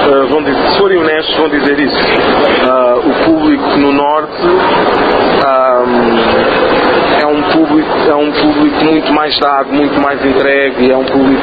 [0.04, 1.96] ah, vão dizer, se forem honestos, vão dizer isso.
[2.68, 4.32] Ah, o público no Norte
[5.46, 5.82] ah,
[7.20, 11.42] é um público, é um público muito mais dado, muito mais entregue, é um público,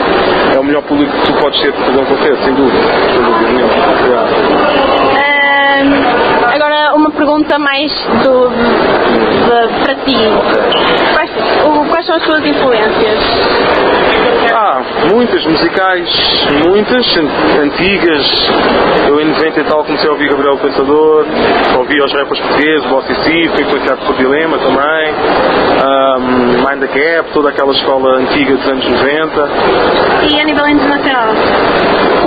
[0.55, 2.83] é o melhor público que tu podes ter para fazer um concerto, sem dúvida.
[3.13, 3.73] Sem dúvida nenhuma.
[5.19, 7.91] Ahm, agora uma pergunta mais
[8.23, 8.49] do,
[9.49, 10.17] de- para ti.
[11.13, 11.31] Quais,
[11.65, 13.19] o- quais são as tuas influências?
[14.53, 14.81] Ah,
[15.13, 16.09] muitas musicais,
[16.67, 18.49] muitas, an- antigas.
[19.07, 21.25] Eu em 90 e tal comecei a ouvir Gabriel Pensador,
[21.77, 25.13] ouvi os rappers portugueses, Bossy C, fui influenciado por Dilema também,
[25.85, 29.49] um, Mind the Gap, toda aquela escola antiga dos anos 90.
[30.31, 31.27] E a nível internacional?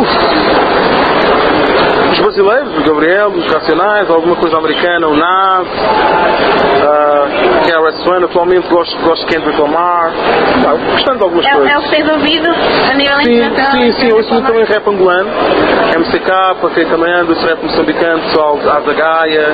[0.01, 0.82] Os
[2.23, 8.97] brasileiros, o Gabriel, os Racionais, alguma coisa americana, o Nas, uh, KRS One, atualmente gosto,
[9.05, 10.13] gosto de Kendrick Lamar,
[10.63, 11.71] tá, gostando de algumas É, coisas.
[11.73, 13.73] é o que tens ouvido a nível Sim, internacional?
[13.73, 15.31] sim, sim, eu ouço muito também rap angolano,
[15.99, 16.31] MCK,
[16.75, 19.47] quem também esse rap moçambicano, pessoal, Azagaia,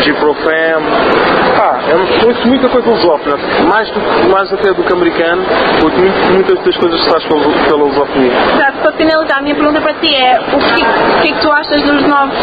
[0.00, 1.49] G-Profam.
[1.62, 3.36] Ah, eu ouço muita coisa lusófona,
[3.68, 5.42] mais, do, mais até do que americano,
[5.82, 5.98] muito,
[6.32, 8.32] muitas das coisas que se faz pela, pela lusofonia.
[8.54, 11.40] Exato, para finalizar, a minha pergunta para ti é o que, o que é que
[11.42, 12.38] tu achas dos novos,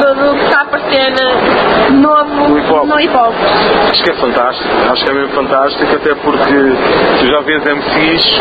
[0.00, 2.84] do, do que está a aparecer eh, novo No hip hop.
[2.86, 3.34] no hip hop?
[3.90, 6.54] Acho que é fantástico, acho que é mesmo fantástico, até porque
[7.20, 8.40] tu já vês MCs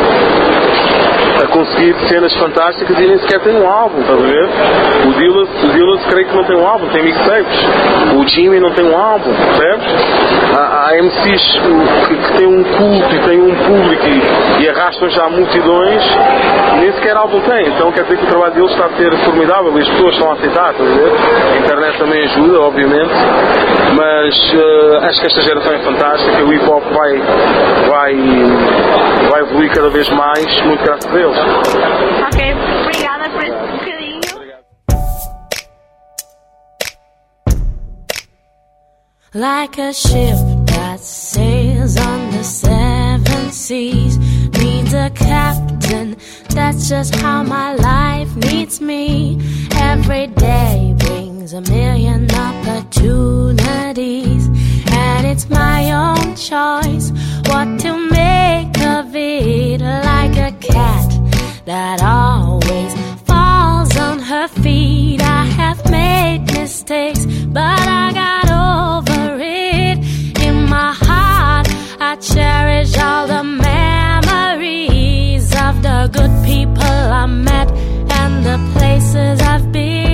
[1.43, 4.49] a conseguir cenas fantásticas e nem sequer tem um álbum, estás a ver?
[5.08, 7.60] O Dillas, o Dillas creio que não tem um álbum, tem mixtapes.
[8.15, 10.04] O Jimmy não tem um álbum, percebes?
[10.55, 11.59] Há, há MCs
[12.07, 16.03] que, que têm um culto e têm um público e, e arrastam já multidões
[16.79, 17.67] nem sequer álbum tem.
[17.67, 20.29] Então quer dizer que o trabalho deles está a ser formidável e as pessoas estão
[20.29, 21.11] a aceitar, a ver?
[21.53, 23.13] A internet também ajuda, obviamente,
[23.95, 27.21] mas eh, acho que esta geração é fantástica, o hip hop vai,
[27.89, 28.15] vai,
[29.29, 31.37] vai evoluir cada vez mais, muito graças a eles.
[32.27, 32.55] Ok,
[39.36, 44.17] Like a ship that sails on the seven seas
[44.63, 46.15] needs a captain.
[46.52, 49.41] That's just how my life needs me.
[49.74, 54.48] Every day brings a million opportunities,
[54.93, 57.12] and it's my own choice
[57.50, 59.82] what to make of it.
[59.82, 61.12] Like a cat
[61.65, 62.93] that always
[63.26, 65.21] falls on her feet.
[65.21, 69.14] I have made mistakes, but I got over
[76.45, 77.69] people I met
[78.19, 80.04] and the places I've been.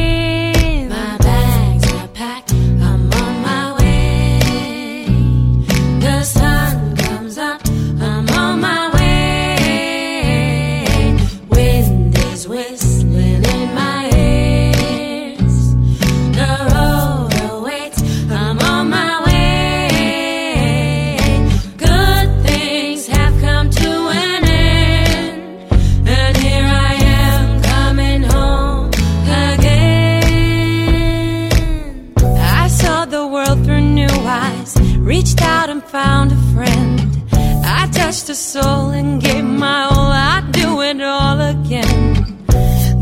[38.52, 42.14] Soul and gave my all, I'd do it all again.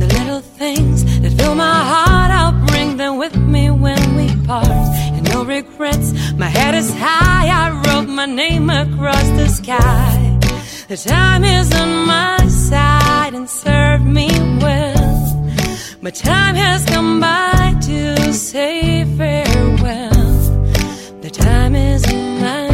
[0.02, 4.68] The little things that fill my heart, I'll bring them with me when we part.
[5.16, 10.38] And no regrets, my head is high, I wrote my name across the sky.
[10.88, 14.30] The time is on my side and served me
[14.62, 15.10] well.
[16.02, 20.12] My time has come by to say farewell.
[21.26, 22.69] The time is on my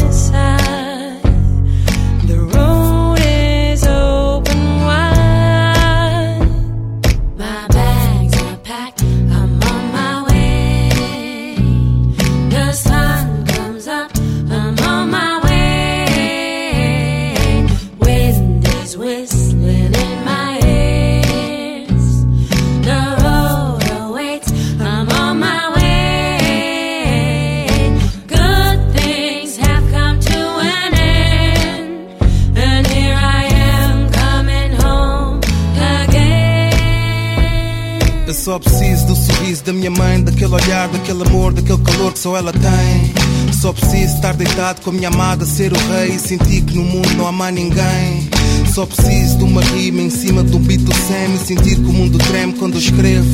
[39.89, 43.53] minha mãe, daquele olhar, daquele amor, daquele calor que só ela tem.
[43.53, 46.83] Só preciso estar deitado com a minha amada, ser o rei e sentir que no
[46.83, 48.27] mundo não há mais ninguém.
[48.73, 51.93] Só preciso de uma rima em cima do beat do Sam e sentir que o
[51.93, 53.27] mundo treme quando eu escrevo.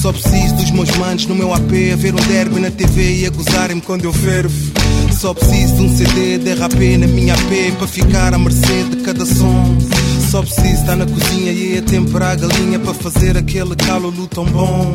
[0.00, 3.26] Só preciso dos meus manos no meu AP, a ver um derby na TV e
[3.26, 4.54] a gozarem-me quando eu fervo.
[5.18, 8.96] Só preciso de um CD de RAP na minha AP para ficar à mercê de
[8.96, 9.95] cada som.
[10.36, 14.44] Só preciso estar na cozinha e a temperar a galinha para fazer aquele calolo tão
[14.44, 14.94] bom.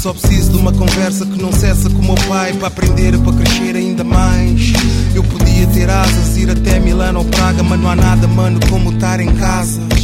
[0.00, 3.32] Só preciso de uma conversa que não cessa com o meu pai para aprender para
[3.32, 4.72] crescer ainda mais.
[5.12, 8.92] Eu podia ter asas, ir até Milano ou Praga, mas não há nada, mano, como
[8.92, 9.95] estar em casa.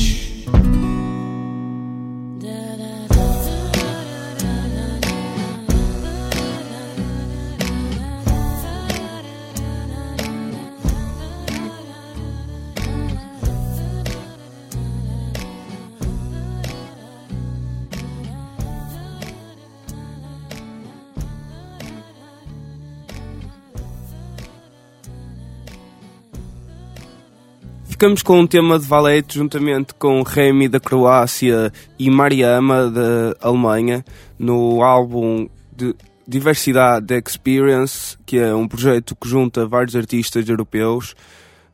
[28.03, 34.05] Ficamos com um tema de Valete juntamente com Remy da Croácia e Mariama da Alemanha
[34.37, 35.95] no álbum de
[36.27, 41.15] Diversidade Experience, que é um projeto que junta vários artistas europeus.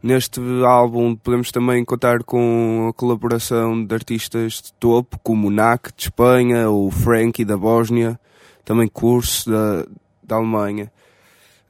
[0.02, 6.02] Neste álbum podemos também contar com a colaboração de artistas de topo, como NAC de
[6.02, 8.20] Espanha, o Frankie da Bósnia,
[8.66, 9.86] também Curso da,
[10.22, 10.92] da Alemanha.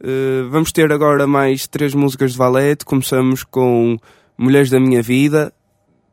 [0.01, 2.85] Uh, vamos ter agora mais três músicas de Valete.
[2.85, 3.97] Começamos com
[4.41, 5.53] Mulheres da Minha Vida,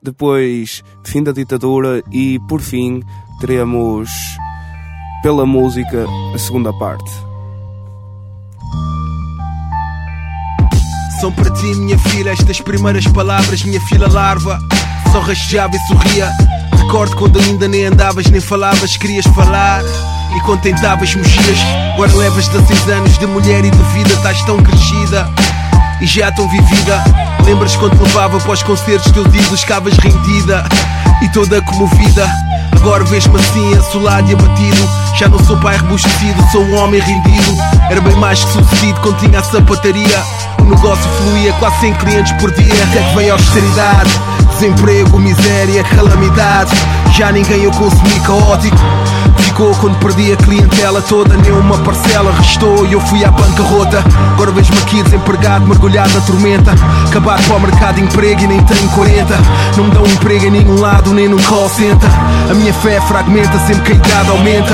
[0.02, 3.04] depois Fim da Ditadura e, por fim,
[3.40, 4.10] teremos
[5.22, 7.12] pela música a segunda parte.
[11.22, 14.60] São para ti, minha filha, estas primeiras palavras, minha filha larva.
[15.12, 16.32] Só rastejava e sorria.
[16.80, 19.84] Recordo quando ainda nem andavas nem falavas, querias falar.
[20.36, 21.60] E quando tentavas, mexias.
[21.94, 25.30] Agora levas 16 anos de mulher e de vida, estás tão crescida
[26.02, 27.04] e já tão vivida.
[27.44, 30.64] Lembras quando levava para os concertos teus ídolos, ficavas rendida
[31.22, 32.30] e toda comovida.
[32.76, 34.90] Agora vês-me assim, assolado e abatido.
[35.18, 37.56] Já não sou pai rebustecido, sou um homem rendido.
[37.90, 40.24] Era bem mais que sucedido quando tinha a sapataria.
[40.60, 42.84] O negócio fluía, quase 100 clientes por dia.
[42.84, 44.12] Até que veio a austeridade,
[44.52, 46.76] desemprego, miséria, calamidade.
[47.14, 48.78] Já ninguém eu consumi caótico.
[49.38, 54.04] Ficou quando perdi a clientela toda, nem uma parcela restou e eu fui à bancarrota.
[54.34, 56.72] Agora vejo-me aqui desempregado, mergulhado na tormenta.
[57.08, 59.34] Acabado para o mercado de emprego e nem tenho 40.
[59.78, 62.10] Não me dão emprego em nenhum lado, nem no call center.
[62.50, 64.74] A minha fé fragmenta sempre que a idade aumenta.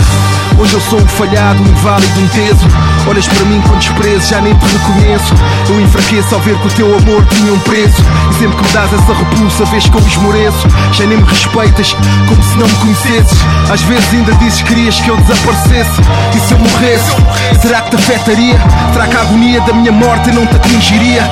[0.60, 2.66] Hoje eu sou um falhado, um inválido, um teso.
[3.08, 5.34] Olhas para mim com desprezo, já nem te reconheço.
[5.70, 8.02] Eu enfraqueço ao ver que o teu amor tinha um preço.
[8.30, 10.68] E sempre que me dás essa repulsa, vês que eu esmoreço.
[10.94, 11.96] Já nem me respeitas,
[12.28, 13.38] como se não me conhecesses.
[13.72, 16.02] Às vezes ainda dizes que querias que eu desaparecesse.
[16.36, 17.12] E se eu morresse,
[17.62, 18.60] será que te afetaria?
[18.94, 21.30] Será que a agonia da minha morte não te atingiria?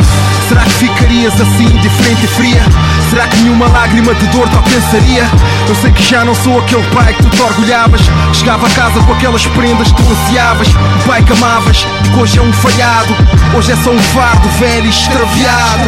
[0.50, 2.62] Será que ficarias assim, diferente e fria?
[3.10, 5.24] Será que nenhuma lágrima de dor te alcançaria?
[5.68, 8.02] Eu sei que já não sou aquele pai que tu te orgulhavas.
[8.34, 10.68] Chegava a casa com aquelas prendas que tu ansiavas.
[10.68, 11.32] O pai que
[11.62, 13.14] que hoje é um falhado.
[13.56, 15.84] Hoje é só um fardo velho e extraviado.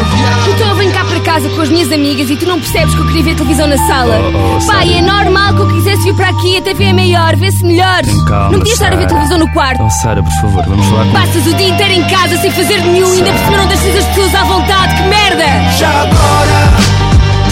[0.49, 3.01] Então eu venho cá para casa com as minhas amigas e tu não percebes que
[3.01, 4.19] eu queria ver televisão na sala.
[4.34, 4.97] Oh, oh, Pai, Sara.
[4.97, 8.01] é normal que eu quisesse vir para aqui, a TV é maior, vê-se melhor.
[8.28, 9.07] Calma, não podias estar a ver Sara.
[9.07, 9.84] televisão no quarto.
[9.84, 11.05] Oh, Sara, por favor, vamos lá.
[11.13, 14.05] Passas o dia inteiro em casa sem fazer nenhum, ainda por cima não deixas as
[14.07, 15.45] pessoas à vontade, que merda!
[15.78, 16.72] Já agora,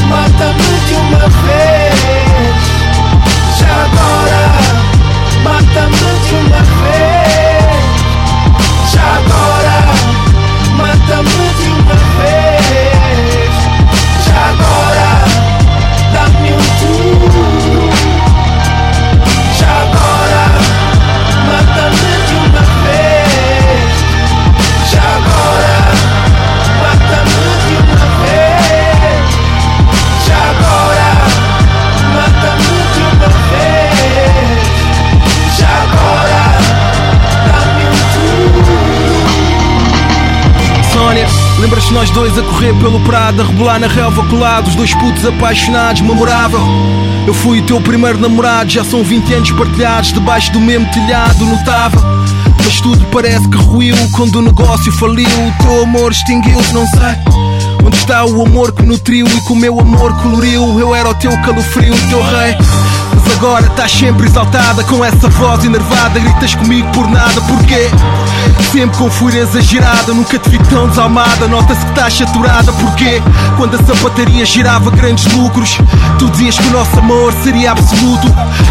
[0.10, 2.00] mata-me de uma vez.
[3.60, 4.52] Já agora,
[5.44, 6.20] mata-me de uma vez.
[6.20, 6.62] Já agora, mata-me de uma
[7.40, 7.49] vez.
[42.60, 46.60] Correr pelo prado, a rebolar na relva colados, dois putos apaixonados, memorável.
[47.26, 51.46] Eu fui o teu primeiro namorado, já são 20 anos partilhados debaixo do mesmo telhado,
[51.46, 52.02] notável.
[52.62, 55.26] Mas tudo parece que ruiu quando o negócio faliu.
[55.26, 57.16] O teu amor extinguiu-se, não sei.
[57.86, 60.78] Onde está o amor que nutriu e que o meu amor coloriu?
[60.78, 62.58] Eu era o teu calofrio, o teu rei.
[63.14, 66.20] Mas agora estás sempre exaltada com essa voz enervada.
[66.20, 67.90] Gritas comigo por nada, porquê?
[68.72, 71.48] Sempre com fúria exagerada, nunca te vi tão desalmada.
[71.48, 73.22] Nota-se que estás saturada, porquê?
[73.58, 75.78] Quando a sapataria girava grandes lucros,
[76.20, 78.28] tu dizias que o nosso amor seria absoluto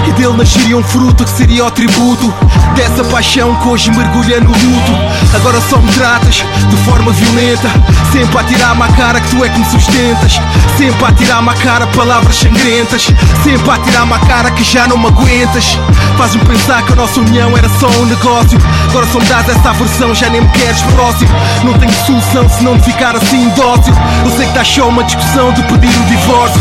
[0.06, 2.32] e dele nasceria um fruto que seria o tributo
[2.76, 4.92] dessa paixão que hoje mergulha no luto.
[5.34, 7.68] Agora só me tratas de forma violenta,
[8.12, 10.40] sempre a tirar-me à cara que tu é que me sustentas,
[10.76, 13.08] sempre a tirar-me à cara palavras sangrentas,
[13.42, 15.76] sempre a tirar-me à cara que já não me aguentas.
[16.16, 18.58] Faz-me pensar que a nossa união era só um negócio.
[18.90, 19.70] Agora só me dás essa
[20.14, 21.30] já nem me queres próximo.
[21.62, 23.94] Não tenho solução se não ficar assim dócil.
[24.24, 26.60] Eu sei que está só uma discussão de pedir o divórcio.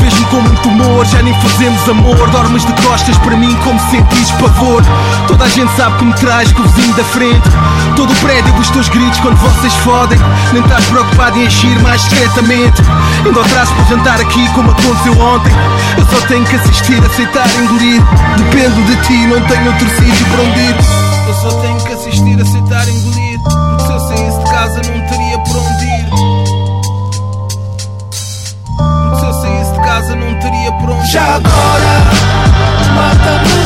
[0.00, 2.28] Vejo-me com muito humor, já nem fazemos amor.
[2.30, 4.82] Dormes de costas para mim como sentires pavor.
[5.26, 7.48] Toda a gente sabe que me traz com o vizinho da frente.
[7.96, 10.18] Todo o prédio os teus gritos quando vocês fodem.
[10.52, 12.82] Nem estás preocupado em agir mais discretamente.
[13.24, 15.52] Ainda trazes para jantar aqui como aconteceu ontem.
[15.96, 18.02] Eu só tenho que assistir, aceitar, engolir.
[18.36, 20.97] Dependo de ti, não tenho outro sítio para onde ir.
[22.08, 23.38] Assistir, aceitar, engolir.
[23.42, 26.08] Porque se eu saísse de casa não teria para onde ir.
[28.76, 31.10] Porque se eu saísse de casa não teria para onde ir.
[31.10, 32.02] Já agora,
[32.94, 33.57] mata-me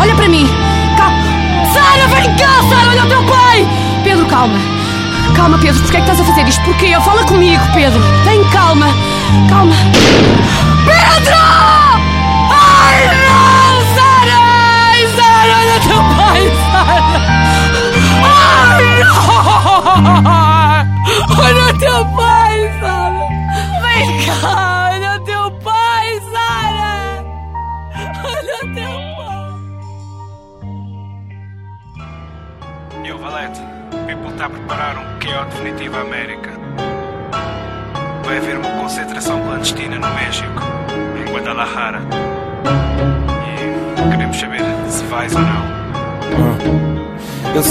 [0.00, 0.46] Olha para mim!
[0.96, 1.16] Calma!
[1.72, 3.66] Sara, vem cá, Sara, olha o teu pai!
[4.02, 4.58] Pedro, calma!
[5.34, 6.62] Calma, Pedro, porquê é que estás a fazer isto?
[6.64, 6.94] Porquê?
[7.00, 8.00] Fala comigo, Pedro!
[8.24, 8.86] Tem calma!
[9.48, 9.74] Calma!
[10.84, 11.34] Pedro!
[12.50, 13.84] Ai, não!
[13.94, 14.38] Sara!
[14.90, 16.42] Ai, Sara, olha o teu pai,
[16.72, 17.16] Sara!
[18.24, 19.14] Ai, não!
[21.44, 23.24] Olha o teu pai, Sara!
[23.82, 24.83] Vem cá!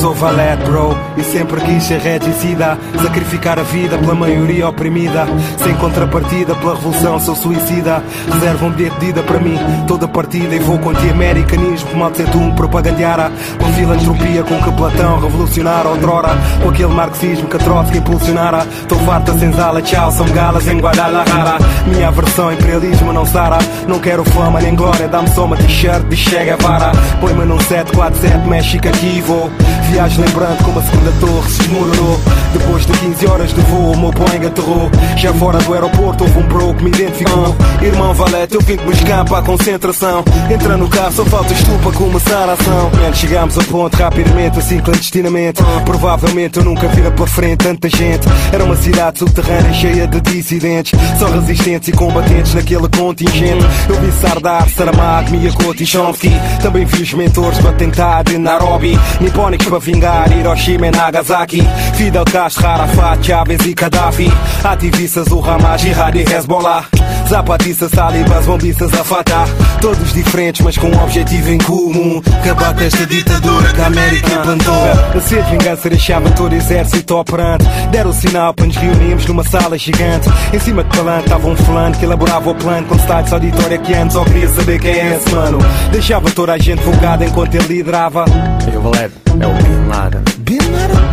[0.04, 2.78] Sou Valete, bro, e sempre quis ser regicida.
[3.02, 5.26] Sacrificar a vida pela maioria oprimida.
[5.58, 8.04] Sem contrapartida pela revolução, sou suicida.
[8.30, 10.56] Reserva um bilhete de ida para mim, toda partida.
[10.56, 13.32] E vou com anti-americanismo, mal de um propagandeara.
[13.58, 16.38] Com filantropia com que Platão revolucionara outrora.
[16.62, 18.68] Com aquele marxismo que Trotsky impulsionara.
[18.90, 21.60] Tô farta senzala, tchau, são galas em Guadalajara.
[21.88, 23.58] Minha versão imperialismo não sara.
[23.88, 26.92] Não quero fama nem glória, dá-me só uma t-shirt de Che Guevara.
[27.22, 29.50] Põe-me num 747 México aqui vou.
[29.94, 32.20] Viagem lembrando como a segunda torre se desmoronou.
[32.52, 34.90] Depois de 15 horas de voo, o meu Boeing aterrou.
[35.18, 37.56] Já fora do aeroporto, houve um bro que me identificou.
[37.80, 40.26] Irmão Valete, eu vim te buscar para a concentração.
[40.52, 42.92] Entra no carro, só faltas tu para começar a ação.
[43.14, 45.62] Chegámos a ponto rapidamente, assim clandestinamente.
[45.86, 48.28] Provavelmente eu nunca vira pela frente tanta gente.
[48.52, 51.00] Era uma cidade subterrânea cheia de dissidentes.
[51.20, 53.64] Só resistentes e combatentes naquele contingente.
[53.88, 56.32] Eu vi Sardar, Saramago, Miyakoto e Chomsky.
[56.64, 59.00] Também vi os mentores para tentar de Nairobi.
[59.22, 61.62] Nipónicos para vingar Hiroshima e Nagasaki.
[61.96, 64.32] Fidel Castro, Arafat, Chávez e Gaddafi.
[64.64, 66.88] Ativistas, o Hamas, Jihad e Hezbollah.
[67.34, 69.48] Zapatistas, talibas, bombistas a Fatah.
[69.82, 72.22] Todos diferentes, mas com um objetivo em comum.
[72.40, 74.84] Acabar com esta ditadura que a América implantou.
[75.16, 77.66] A ser vingança deixava todo exército operante.
[77.90, 80.30] Deram o sinal para nos reunirmos numa sala gigante.
[80.54, 82.86] Em cima de palanque estava um fulano que elaborava o plano.
[82.86, 85.58] Com detalhes auditória que antes só queria saber quem é esse mano.
[85.92, 88.26] Deixava toda a gente folgada enquanto ele liderava.
[88.72, 90.22] Eu, Valério, é o Bin Laden.
[90.38, 91.13] Bin Laden?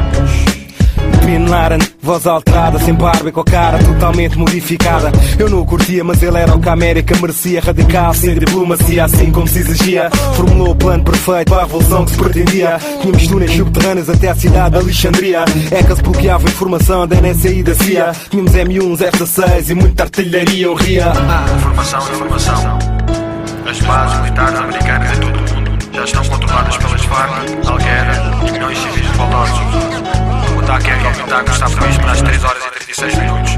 [1.38, 5.12] Laden, voz alterada, sem barba e com a cara totalmente modificada.
[5.38, 7.60] Eu não o curtia, mas ele era o que a América merecia.
[7.60, 10.10] Radical, sem diplomacia, assim como se exigia.
[10.34, 12.78] Formulou o plano perfeito para a revolução que se pretendia.
[13.00, 15.44] Tínhamos túneis subterrâneos até a cidade de Alexandria.
[15.70, 18.12] É que se bloqueava informação da NSA e da CIA.
[18.30, 21.12] Tínhamos M1s, F-16 e muita artilharia, eu ria.
[21.56, 22.78] Informação, informação.
[23.68, 27.32] As bases militares americanas em todo o mundo já estão controladas pelas FARC,
[27.66, 29.89] Al-Qaeda e milhões de civis revoltosos.
[30.70, 33.52] Ataque aéreo ao Pentágono está previsto para as 3 horas e 36 minutos.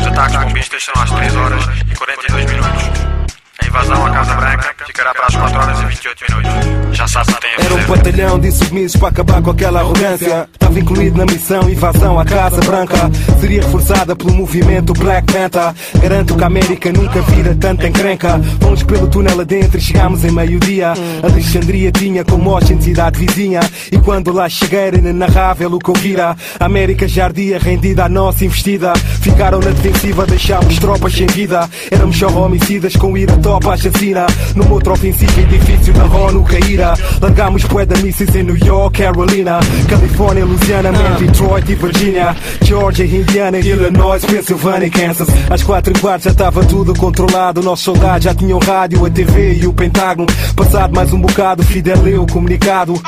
[0.00, 3.27] Os ataques bombistas serão às 3 horas e 42 minutos.
[3.60, 6.96] A invasão à Casa Branca ficará para as 4 horas e 28 minutos.
[6.96, 9.80] Já sabe o que tem a Era um batalhão de submissos para acabar com aquela
[9.80, 10.48] arrogância.
[10.52, 13.10] Estava incluído na missão invasão à Casa Branca.
[13.40, 15.74] Seria reforçada pelo movimento Black Panther.
[16.00, 18.40] Garanto que a América nunca vira tanta encrenca.
[18.60, 20.92] Fomos pelo túnel adentro e chegámos em meio-dia.
[21.22, 23.60] Alexandria tinha como Washington cidade vizinha.
[23.90, 26.36] E quando lá cheguei era inenarrável o que eu vira.
[26.60, 28.92] A América já ardia rendida à nossa investida.
[29.20, 31.68] Ficaram na defensiva, deixámos tropas sem vida.
[31.90, 34.26] Éramos só homicidas com ira topa a chacina.
[34.54, 36.92] Numa outra ofensiva, edifício da ONU caíra.
[37.20, 43.58] Largámos poeda mísseis em New York, Carolina, Califórnia, Louisiana, Man, Detroit e Virginia, Georgia, Indiana,
[43.58, 45.28] Illinois, Pensilvânia e Kansas.
[45.48, 47.62] Às quatro e quarto já estava tudo controlado.
[47.62, 50.26] Nossos soldados já tinham rádio, a TV e o Pentágono.
[50.54, 53.00] Passado mais um bocado, Fidel leu o comunicado.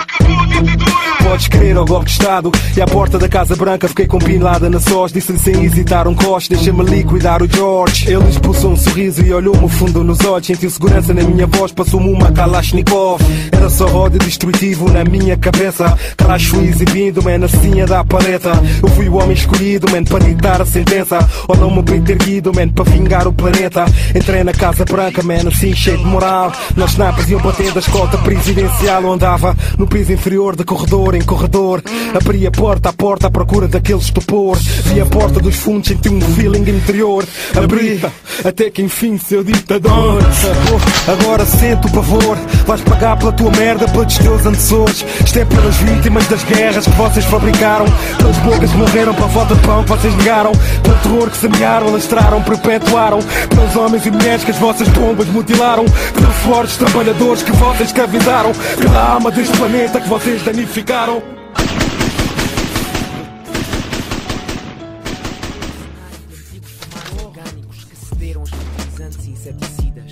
[1.23, 2.51] Podes crer ao golpe de Estado.
[2.77, 5.13] E à porta da Casa Branca fiquei com Bin Laden na sós.
[5.13, 8.11] Disse-lhe sem hesitar um coche, deixa-me liquidar o George.
[8.11, 10.47] Ele expulsou um sorriso e olhou-me fundo nos olhos.
[10.47, 13.21] Sentiu segurança na minha voz, passou-me uma Kalashnikov.
[13.53, 15.97] Era só ódio destrutivo na minha cabeça.
[16.17, 18.53] Cracho exibindo, man, assim a dar paleta.
[18.83, 21.19] Eu fui o homem escolhido, man, para ditar a sentença.
[21.49, 23.85] Olhou-me bem erguido, man, para vingar o planeta.
[24.15, 26.53] Entrei na Casa Branca, man, assim cheio de moral.
[26.77, 29.03] Nós snappers iam batendo a escolta presidencial.
[29.03, 31.83] Eu andava no piso inferior de corredor em corredor.
[32.15, 36.09] Abri a porta a porta à procura daquele estupor Vi a porta dos fundos, senti
[36.09, 37.25] um feeling interior.
[37.57, 38.01] Abri,
[38.45, 40.23] até que enfim, seu ditador.
[41.07, 42.37] Agora sente o pavor.
[42.67, 45.05] Vais pagar pela tua merda, pelos teus antecessores.
[45.25, 47.87] Isto é pelas vítimas das guerras que vocês fabricaram.
[48.19, 50.53] Pelas bocas que morreram pela falta de pão que vocês negaram.
[50.83, 53.19] Pelo terror que semearam, alastraram, perpetuaram.
[53.49, 55.85] Pelos homens e mulheres que as vossas bombas mutilaram.
[56.15, 58.53] Pelos fortes trabalhadores que vocês escravizaram.
[58.81, 61.00] Pela alma deste planeta que vocês danificaram
[67.25, 70.11] orgânicos que cederam aos fertilizantes e inseticidas,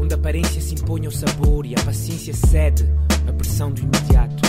[0.00, 2.88] onde a aparência se impõe ao sabor e a paciência cede
[3.26, 4.42] à pressão do imediato.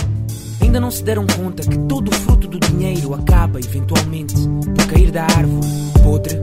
[0.60, 5.10] Ainda não se deram conta que todo o fruto do dinheiro acaba, eventualmente, por cair
[5.10, 5.66] da árvore
[6.04, 6.36] podre,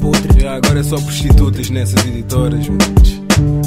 [0.00, 0.40] podre.
[0.40, 3.20] Já, agora é só prostitutas nessas editoras, manos.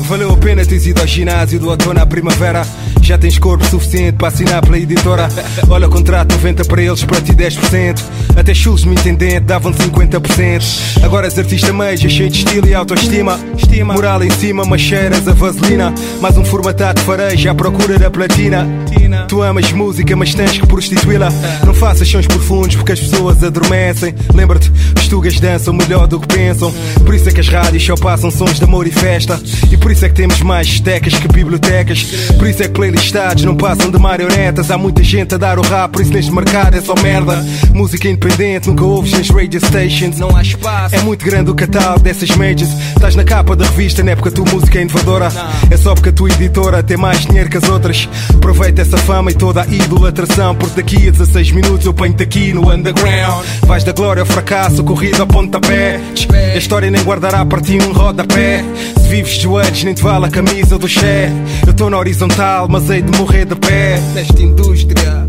[0.07, 2.63] Valeu a pena teres ido ao ginásio do outono à primavera.
[3.11, 5.27] Já tens corpo suficiente para assinar pela editora.
[5.69, 8.01] Olha, contrato 90 para eles, para ti 10%.
[8.37, 11.03] Até chulos me entendente davam 50%.
[11.03, 13.37] Agora és artista major, cheio de estilo e autoestima.
[13.57, 13.95] Estima.
[13.95, 15.93] Moral em cima, mas cheiras a vaselina.
[16.21, 18.65] Mais um formatado fareja à procura da platina.
[19.27, 21.29] Tu amas música, mas tens que prostituí-la.
[21.65, 24.15] Não faças sons profundos porque as pessoas adormecem.
[24.33, 26.73] Lembra-te, os tugas dançam melhor do que pensam.
[27.05, 29.41] Por isso é que as rádios só passam sons de amor e festa.
[29.69, 32.03] E por isso é que temos mais estecas que bibliotecas.
[32.37, 34.69] Por isso é que playlistados não passam de marionetas.
[34.69, 37.43] Há muita gente a dar o rap, por isso neste mercado é só merda.
[37.73, 40.19] Música independente, nunca ouves nas radio stations.
[40.19, 40.95] Não há espaço.
[40.95, 42.69] É muito grande o catálogo dessas majors.
[42.95, 45.29] Estás na capa da revista, não é porque a tua música é inovadora.
[45.69, 48.07] É só porque a tua editora tem mais dinheiro que as outras.
[48.33, 50.55] Aproveita essa fama e toda a idolatração.
[50.55, 53.45] Porque daqui a 16 minutos eu ponho-te aqui no underground.
[53.65, 55.99] Vais da glória ao fracasso, corrida ao pontapé.
[56.53, 58.63] A história nem guardará para ti um rodapé.
[59.01, 61.29] Se vives de joelhos, nem te vale a camisa do Che.
[61.65, 63.99] Eu estou na horizontal, mas hei de morrer de pé.
[64.13, 65.27] Nesta indústria.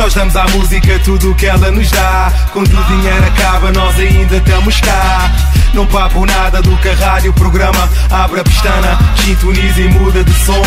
[0.00, 2.32] Nós damos à música tudo o que ela nos dá.
[2.54, 5.30] Quando o dinheiro acaba, nós ainda estamos cá.
[5.74, 7.86] Não papo nada do que a rádio programa.
[8.10, 10.62] Abre a pestana, sintoniza e muda de som.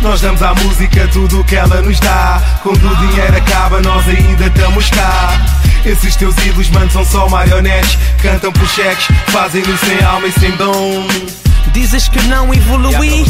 [0.00, 2.42] Nós damos à música tudo o que ela nos dá.
[2.62, 5.46] Quando o dinheiro acaba, nós ainda estamos cá.
[5.84, 7.98] Esses teus ídolos, mano, são só marionetes.
[8.22, 11.47] Cantam por cheques, fazem-no sem alma e sem dom.
[11.72, 13.24] Dizes que não evolui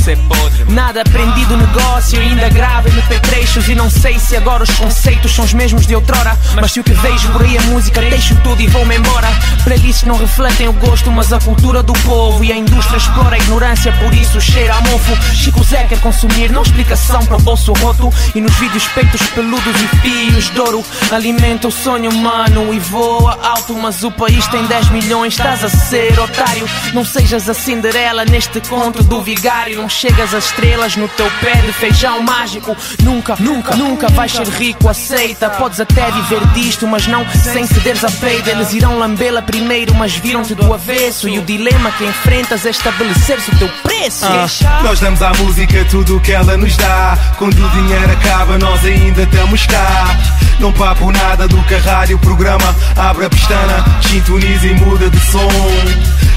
[0.68, 5.44] Nada aprendi do negócio Ainda gravo MP3 E não sei se agora os conceitos São
[5.44, 8.60] os mesmos de outrora Mas se o que vejo por aí a música Deixo tudo
[8.60, 9.28] e vou-me embora
[9.64, 13.38] Playlists não refletem o gosto Mas a cultura do povo E a indústria explora a
[13.38, 15.34] ignorância ignorância, por isso cheira a mofo.
[15.34, 18.12] Chico Zé quer consumir, não explicação para o bolso roto.
[18.34, 20.84] E nos vídeos peitos peludos e fios de ouro.
[21.10, 23.74] Alimenta o sonho humano e voa alto.
[23.74, 26.66] Mas o país tem 10 milhões, estás a ser otário.
[26.92, 29.80] Não sejas a Cinderela neste conto do vigário.
[29.80, 32.76] Não chegas às estrelas no teu pé de feijão mágico.
[33.02, 35.50] Nunca, nunca, nunca vais ser rico, aceita.
[35.50, 38.50] Podes até viver disto, mas não sem cederes a peida.
[38.50, 41.28] Eles irão lambê-la primeiro, mas viram-te do avesso.
[41.28, 44.26] E o dilema que enfrentas é estabelecer-se o teu preço.
[44.26, 47.18] Ah, nós damos à música tudo o que ela nos dá.
[47.36, 50.16] Quando o dinheiro acaba, nós ainda estamos cá.
[50.60, 52.74] Não papo nada do que a rádio programa.
[52.96, 55.48] Abre a pestana, sintoniza e muda de som.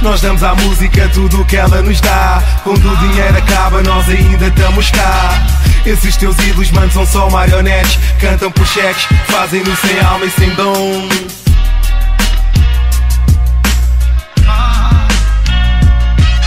[0.01, 2.41] Nós damos à música tudo o que ela nos dá.
[2.63, 5.39] Quando o dinheiro acaba, nós ainda estamos cá.
[5.85, 7.99] Esses teus ídolos, mano, são só marionetes.
[8.19, 11.07] Cantam por cheques, fazem-no sem alma e sem dom.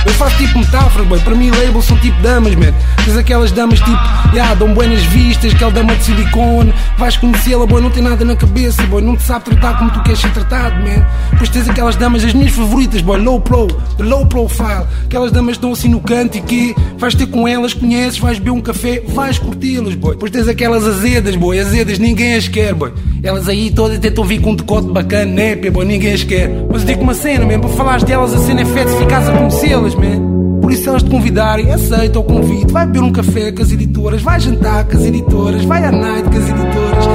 [0.06, 1.18] Eu faço tipo metáforas, boy.
[1.20, 2.72] Para mim, labels são tipo damas, man.
[3.04, 3.98] Tens aquelas damas tipo,
[4.32, 6.74] yeah, dão buenas vistas, aquela dama de silicone.
[6.98, 9.02] Vais conhecê-la, boy, não tem nada na cabeça, boy.
[9.02, 11.06] Não te sabe tratar como tu queres ser tratado, man.
[11.30, 14.86] Depois tens aquelas damas, as minhas favoritas, boy, low pro, low profile.
[15.06, 18.50] Aquelas damas estão assim no canto e que vais ter com elas, conheces, vais beber
[18.50, 20.12] um café, vais curti-las, boy.
[20.12, 22.92] Depois tens aquelas azedas, boy, azedas, ninguém as quer, boy.
[23.24, 26.46] Elas aí todas tentam vir com um decote bacana, népia, boy, ninguém as quer.
[26.70, 29.26] Mas eu digo uma cena, man, para falares delas, a cena é feita se ficares
[29.26, 30.60] a conhecê-las, man.
[30.60, 32.70] Por isso, elas te convidarem, aceita o convite.
[32.70, 36.28] Vai beber um café com as editoras, vai jantar com as editoras, vai à night
[36.28, 37.06] com as editoras,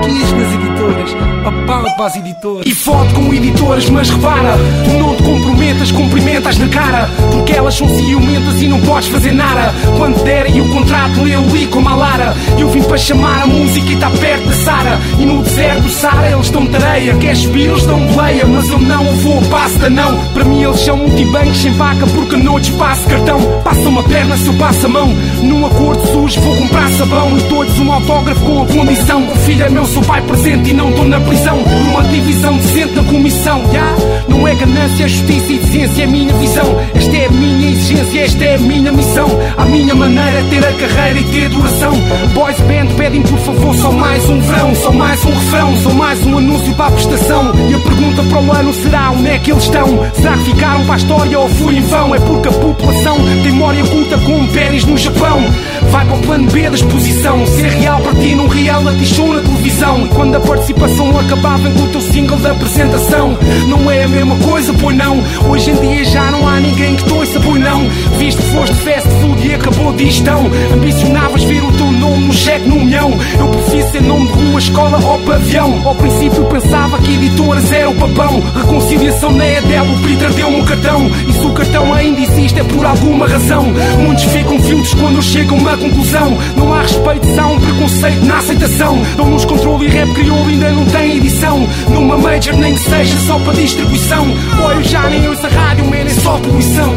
[0.00, 1.10] kiss nas editoras,
[1.44, 2.66] papau para as editoras.
[2.66, 7.74] E fode com editoras, mas repara, tu não te comprometas, cumprimentas na cara, porque elas
[7.74, 9.72] são ciumentas e não podes fazer nada.
[9.96, 12.34] Quando derem o contrato, lê o li como a Lara.
[12.58, 15.00] Eu vim para chamar a música e está perto da Sara.
[15.18, 17.14] E no deserto, Sara, eles estão tareia.
[17.16, 20.18] Queres subir, eles dão boleia, mas eu não vou, passa não.
[20.32, 23.40] Para mim, eles são multibancos sem vaca, porque noites passo cartão.
[23.62, 25.08] Passa uma perna se eu passo a mão.
[25.42, 27.36] Num acordo sujo, vou comprar sabão.
[27.38, 29.22] E todos um autógrafo com a condição:
[29.64, 31.58] é meu, sou pai presente e não estou na prisão.
[31.58, 33.60] Numa divisão decente na comissão.
[33.72, 33.96] Yeah?
[34.28, 36.80] Não é ganância, justiça e decência, é a minha visão.
[36.94, 39.26] Esta é a minha exigência, esta é a minha missão.
[39.56, 41.92] A minha maneira é ter a carreira e ter duração.
[42.32, 46.26] Boys Band pedem por favor só mais um verão, só mais um refrão, só mais
[46.26, 47.52] um anúncio para a prestação.
[47.68, 49.86] E a pergunta para o ano será: onde é que eles estão?
[50.14, 52.14] Será que ficaram para a história ou foi em vão?
[52.14, 55.42] É porque a população tem memória culta com pérez no Japão.
[55.90, 57.44] Vai para o plano B da exposição.
[57.46, 59.63] Ser real para ti num reality show na televisão.
[59.64, 63.36] E quando a participação acabava com o teu single da apresentação,
[63.66, 65.22] não é a mesma coisa, pois não.
[65.48, 67.88] Hoje em dia já não há ninguém que te ouça, pois não.
[68.18, 70.50] Viste foste fast food e acabou de gestão.
[70.72, 73.10] Ambicionavas ver o teu nome no cheque no milhão.
[73.38, 75.82] Eu prefiro ser nome de rua, escola ou pavião.
[75.84, 78.42] Ao princípio pensava que editoras era o papão.
[78.54, 81.10] Reconciliação não é dela, o Peter deu-me um cartão.
[81.28, 83.64] E se o cartão ainda existe é por alguma razão.
[83.98, 86.38] Muitos ficam filtros quando chegam a uma conclusão.
[86.56, 89.02] Não há respeito, há um preconceito na aceitação.
[89.16, 91.68] Não nos controle e rap crioulo ainda não tem edição.
[91.88, 94.26] Numa major nem que seja só para distribuição.
[94.74, 96.94] Eu já nem ouço a rádio, man, é só poluição.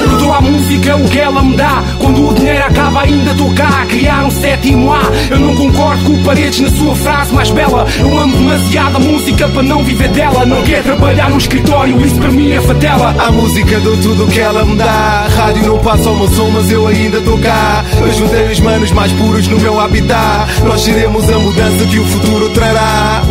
[0.00, 1.82] Eu dou à música o que ela me dá.
[1.98, 5.02] Quando o dinheiro acaba, ainda estou cá a criar um sétimo A.
[5.30, 7.86] Eu não concordo com o Paredes na sua frase mais bela.
[7.98, 10.44] Eu amo demasiado a música para não viver dela.
[10.44, 13.14] Não quer trabalhar no escritório, isso para mim é fatela.
[13.18, 15.26] A música dou tudo o que ela me dá.
[15.26, 17.84] A rádio não passa o meu som, mas eu ainda estou cá.
[18.00, 20.48] Eu juntei os manos mais puros no meu habitat.
[20.64, 23.22] Nós seremos a mudança que o futuro trará.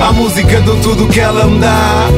[0.00, 2.08] A música dou tudo que ela me dá.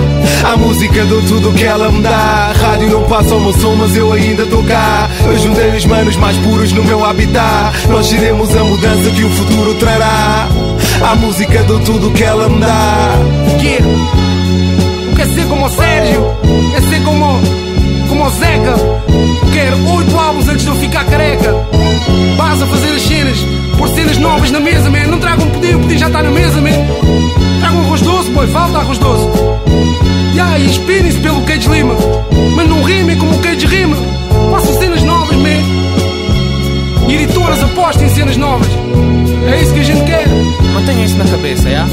[0.45, 2.53] A música dou tudo que ela me dá.
[2.61, 5.09] Rádio não passa o meu som, mas eu ainda estou cá.
[5.25, 7.89] Eu juntei os manos mais puros no meu habitat.
[7.89, 10.49] Nós seremos a mudança que o futuro trará.
[11.11, 13.15] A música dou tudo que ela me dá.
[13.61, 13.79] Que?
[15.17, 16.37] Quer ser como o Sérgio?
[16.73, 17.41] Quer ser como,
[19.53, 21.55] Quero oito álbuns antes de eu ficar careca.
[22.37, 23.39] Vas a fazer as cenas,
[23.77, 25.07] pôr cenas novas na mesa, man.
[25.09, 26.71] Não tragam pudim, o pudim já está na mesa, man.
[27.61, 29.27] Tragam arroz doce, boy, falta arroz doce.
[30.35, 31.95] Ya, e inspirem-se pelo Cage Lima.
[32.55, 33.97] Mas não rimem como o Cage rima.
[34.51, 35.12] Façam cenas novas,
[37.73, 38.69] apostem em cenas novas.
[39.51, 40.29] É isso que a gente quer.
[40.75, 41.85] Mantenha isso na cabeça, é?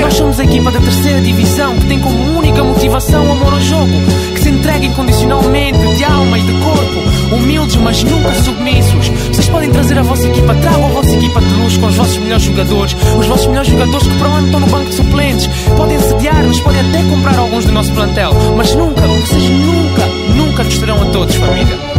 [0.00, 3.60] Nós somos a equipa da terceira divisão que tem como única motivação o amor ao
[3.60, 3.92] jogo,
[4.34, 9.08] que se entrega incondicionalmente de alma e de corpo, humildes mas nunca submissos.
[9.08, 12.16] Vocês podem trazer a vossa equipa, tragam a vossa equipa de luz com os vossos
[12.18, 15.46] melhores jogadores, os vossos melhores jogadores que para o ano estão no banco de suplentes.
[15.76, 20.78] Podem sediar-nos, podem até comprar alguns do nosso plantel, mas nunca, vocês nunca, nunca nos
[20.78, 21.95] terão a todos, família.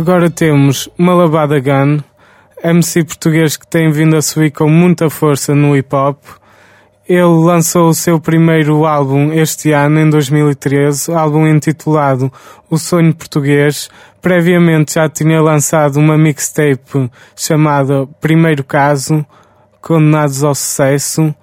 [0.00, 1.98] Agora temos Malabada Gun,
[2.64, 6.16] MC português que tem vindo a subir com muita força no hip hop.
[7.06, 12.32] Ele lançou o seu primeiro álbum este ano, em 2013, álbum intitulado
[12.70, 13.90] O Sonho Português.
[14.22, 19.22] Previamente já tinha lançado uma mixtape chamada Primeiro Caso,
[19.82, 21.34] Condenados ao Sucesso.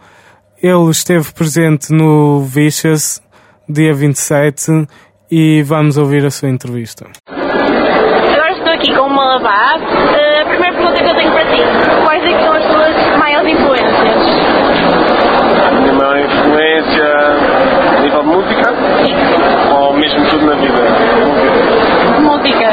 [0.60, 3.22] Ele esteve presente no Vicious,
[3.70, 4.88] dia 27,
[5.30, 7.06] e vamos ouvir a sua entrevista.
[8.78, 9.76] Aqui com uma Labá.
[9.76, 11.64] Uh, a primeira pergunta que eu tenho para ti:
[12.06, 13.90] quais é que são as tuas maiores influências?
[15.66, 17.04] A minha maior influência
[17.98, 18.74] a nível de música
[19.76, 20.84] ou mesmo tudo na vida?
[22.22, 22.70] Música.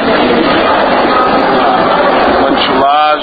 [2.43, 3.19] Mano Solar,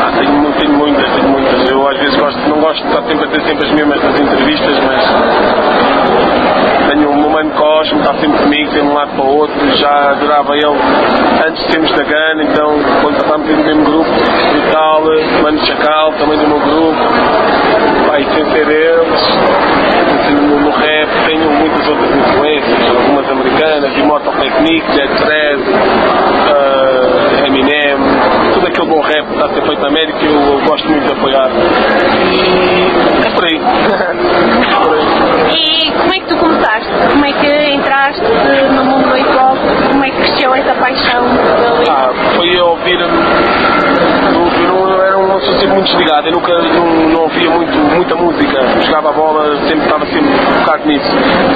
[0.00, 1.70] ah, tenho, tenho muitas, tenho muitas.
[1.70, 4.20] Eu às vezes gosto, não gosto de estar sempre a ter sempre as mesmas nas
[4.20, 5.87] entrevistas, mas
[7.78, 10.66] Cosmo, está sempre comigo, de um lado para o outro, já adorava ele
[11.46, 15.02] antes de sermos da Gana, então quando estávamos no mesmo grupo e tal,
[15.44, 16.98] Mano Chacal, também do meu grupo,
[18.08, 19.38] pai, sem ser deles,
[20.20, 27.46] assim, no, no rap tenho muitas outras influências, algumas americanas, Immortal Technique, Jet Thread, uh,
[27.46, 27.96] Eminem,
[28.54, 31.06] tudo aquele bom rap que está a ser feito na América eu, eu gosto muito
[31.06, 31.48] de apoiar.
[32.24, 33.60] E é por aí.
[34.82, 35.07] por aí.
[35.54, 36.88] E como é que tu começaste?
[37.10, 38.22] Como é que entraste
[38.74, 39.58] no mundo do hip hop?
[39.90, 41.24] Como é que cresceu essa paixão
[41.90, 43.00] Ah, foi a ouvir.
[43.00, 43.08] Eu,
[44.68, 48.60] não, era uma pessoa sempre muito desligada, eu nunca não, não ouvia muito, muita música.
[48.82, 51.10] Jogava a bola, sempre estava sempre focado nisso.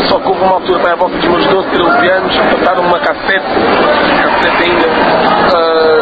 [0.09, 2.99] Só que houve uma altura, para a volta dos meus 12, 13 anos, passaram uma
[2.99, 3.47] cassete,
[4.22, 4.88] cassete ainda,
[5.55, 6.01] ah,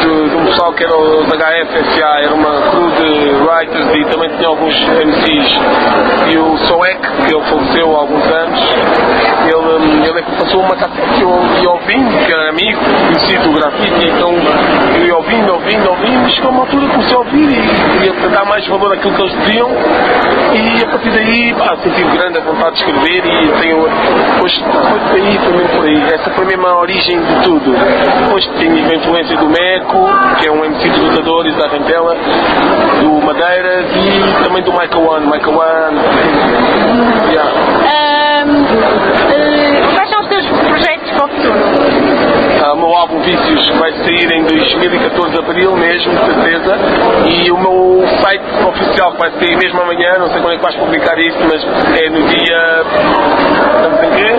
[0.00, 4.28] de, de um pessoal que era os HFSA, era uma crew de writers e também
[4.36, 5.58] tinha alguns MCs.
[6.30, 8.60] E o Soek, que ele faleceu há alguns anos,
[9.46, 11.30] ele, hum, ele é que passou uma cassete que eu
[11.62, 14.32] ia ouvindo, que era amigo, conhecido do grafite, então
[14.96, 18.28] eu ia ouvindo, ouvindo, ouvindo, e chegou uma altura que comecei a ouvir e queria
[18.28, 19.70] dar mais valor àquilo que eles diziam
[20.52, 23.86] e a partir daí pá, senti grande a vontade de escrever e tenho
[24.46, 26.14] depois foi por aí, foi por aí.
[26.14, 27.72] Essa foi a origem de tudo.
[27.72, 30.08] Depois tenho a influência do Meco,
[30.38, 32.16] que é um De lutadores da Rentela,
[33.00, 35.98] do Madeiras e também do Michael One, Michael One.
[37.30, 37.50] Yeah.
[37.86, 38.66] Ahm,
[39.30, 41.58] eh, quais são os teus projetos para o futuro?
[42.64, 46.76] Ah, o meu álbum Vícios vai sair em 2014, abril mesmo, de certeza.
[47.26, 50.74] E o meu site oficial vai sair mesmo amanhã, não sei quando é que vais
[50.76, 51.64] publicar isto, mas
[51.96, 52.82] é no dia.
[53.76, 54.36] Estamos em quê?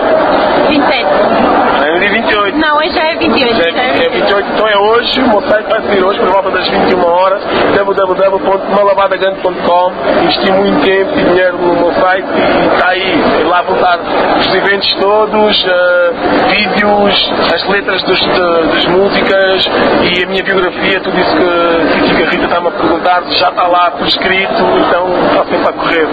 [0.68, 1.57] 27.
[1.98, 2.56] É no dia 28.
[2.58, 3.56] Não, hoje já é 28.
[3.56, 6.50] Já é, é 28, então é hoje, o meu site vai sair hoje por volta
[6.50, 7.42] das 21 horas,
[7.76, 9.92] www.malabadagan.com
[10.22, 13.98] Investi muito tempo e dinheiro no meu site e está aí, lá vão estar
[14.38, 16.10] os eventos todos, eh,
[16.50, 19.68] vídeos, as letras dos, de- das músicas
[20.04, 23.66] e a minha biografia, tudo isso que, que a Rita está-me a perguntar, já está
[23.66, 24.52] lá por escrito,
[24.86, 26.06] então está sempre a correr.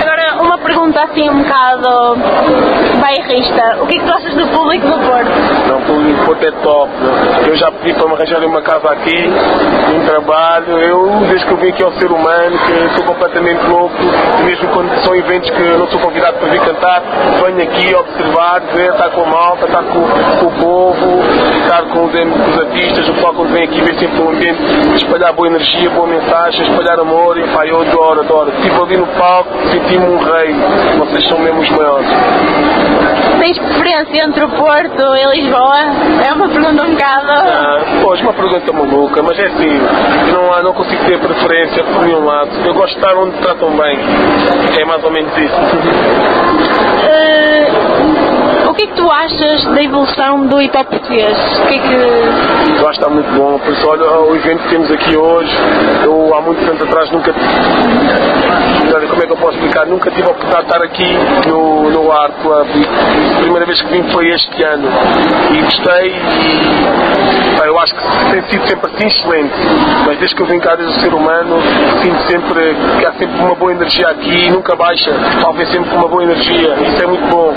[0.00, 0.29] Agora,
[0.70, 2.16] pergunta assim um bocado
[3.00, 3.78] bairrista.
[3.82, 5.30] O que é que tu achas do público do Porto?
[5.68, 6.90] Não, o público Porto é top.
[7.46, 9.28] Eu já pedi para me arranjarem uma casa aqui,
[9.94, 10.78] um trabalho.
[10.78, 13.94] Eu, desde que aqui ao ser humano, que sou completamente louco,
[14.44, 17.02] mesmo quando são eventos que não sou convidado para vir cantar,
[17.44, 20.00] venho aqui observar, ver, estar com a malta, estar com,
[20.40, 21.20] com o povo,
[21.62, 24.60] estar com os, os artistas, o pessoal quando vem aqui vê sempre um ambiente
[24.96, 28.50] espalhar boa energia, boa mensagem, espalhar amor, e pá, eu adoro, adoro.
[28.50, 30.54] Estive ali no palco, senti-me um rei,
[30.98, 32.08] vocês são mesmo os maiores.
[33.40, 35.78] Tens preferência entre o Porto e Lisboa?
[36.26, 37.30] É uma pergunta um bocado.
[37.30, 39.80] Ah, pois, uma pergunta maluca, mas é assim,
[40.32, 42.50] não, há, não consigo ter preferência por nenhum lado.
[42.64, 43.98] Eu gosto de estar onde tratam bem.
[44.78, 45.56] É mais ou menos isso.
[47.08, 47.66] Eh,
[48.68, 51.36] o que é que tu achas da evolução do hip hop português?
[51.60, 51.94] O que é que.
[51.94, 53.58] Eu acho que está muito bom.
[53.58, 55.56] Por isso, olha o evento que temos aqui hoje.
[56.04, 57.32] Eu há muitos anos atrás nunca.
[58.90, 59.86] Como é que eu posso explicar?
[59.86, 62.66] Nunca tive a oportunidade de estar aqui no, no Art Club.
[62.74, 64.88] E a primeira vez que vim foi este ano.
[65.52, 69.54] E gostei e eu acho que tem sido sempre assim excelente.
[70.06, 71.56] Mas desde que eu vim cá desde o ser humano,
[72.02, 76.08] sinto sempre que há sempre uma boa energia aqui, nunca baixa, talvez sempre com uma
[76.08, 76.74] boa energia.
[76.74, 77.54] Isso é muito bom.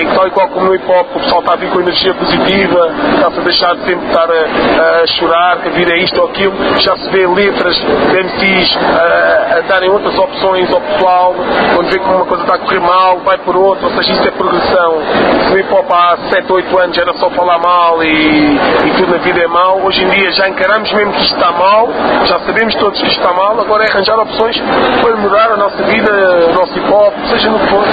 [0.00, 2.14] E tal e qual como no hip hop, o pessoal está a vir com energia
[2.14, 6.20] positiva, está-se a deixar de sempre estar a, a chorar, que a vida é isto
[6.20, 6.54] ou aquilo.
[6.80, 11.34] Já se vê letras de MCs a, a darem outras opções ao pessoal,
[11.74, 14.28] quando vê que uma coisa está a correr mal, vai por outra, ou seja, isso
[14.28, 14.98] é progressão.
[15.44, 18.56] Se no hip hop há 7, 8 anos era só falar mal e,
[18.86, 21.52] e tudo na vida é mau, hoje em dia já encaramos mesmo que isto está
[21.52, 21.88] mal,
[22.24, 24.60] já sabemos todos que isto está mal, agora é arranjar opções
[25.02, 26.10] para melhorar a nossa vida,
[26.50, 27.84] o nosso hip hop, seja no que for.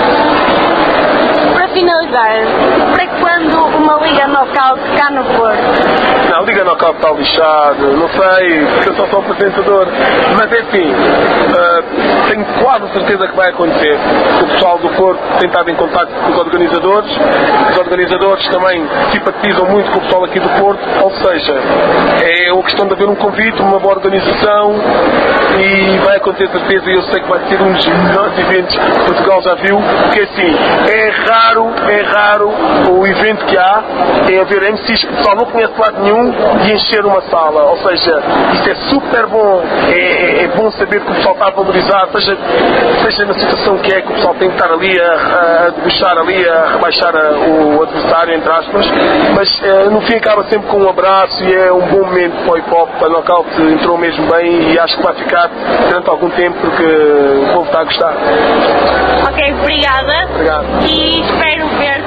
[1.54, 2.32] Para finalizar,
[2.94, 5.60] para quando o uma liga knockout cá no Porto?
[6.32, 9.88] Não, Liga Knockout está lixado, não sei, porque eu só sou apresentador.
[10.36, 10.94] Mas assim,
[11.58, 11.84] ah,
[12.30, 13.98] tenho quase certeza que vai acontecer.
[14.42, 17.12] O pessoal do Porto tem estado em contato com os organizadores,
[17.72, 21.54] os organizadores também simpatizam muito com o pessoal aqui do Porto, ou seja,
[22.24, 24.76] é uma questão de haver um convite, uma boa organização
[25.60, 29.06] e vai acontecer certeza e eu sei que vai ser um dos melhores eventos que
[29.06, 30.56] Portugal já viu, porque assim,
[30.90, 32.54] é raro, é raro
[32.92, 33.84] o evento que há,
[34.32, 36.34] é haver MCs que o pessoal não conhece de lado nenhum
[36.64, 38.22] e encher uma sala, ou seja,
[38.54, 42.08] isso é super bom, é, é- é bom saber que o pessoal está a valorizar,
[42.14, 42.38] seja,
[43.04, 46.48] seja na situação que é, que o pessoal tem que estar ali a, a ali,
[46.48, 48.86] a rebaixar a- o adversário, entre aspas,
[49.36, 52.54] mas eh, no fim acaba sempre com um abraço e é um bom momento para
[52.54, 55.50] o hip hop, para o knockout entrou mesmo bem e acho que vai ficar
[55.90, 58.14] durante algum tempo porque o povo está a gostar.
[59.30, 60.26] Ok, obrigada.
[60.34, 60.66] Obrigado.
[60.88, 62.05] E espero ver-te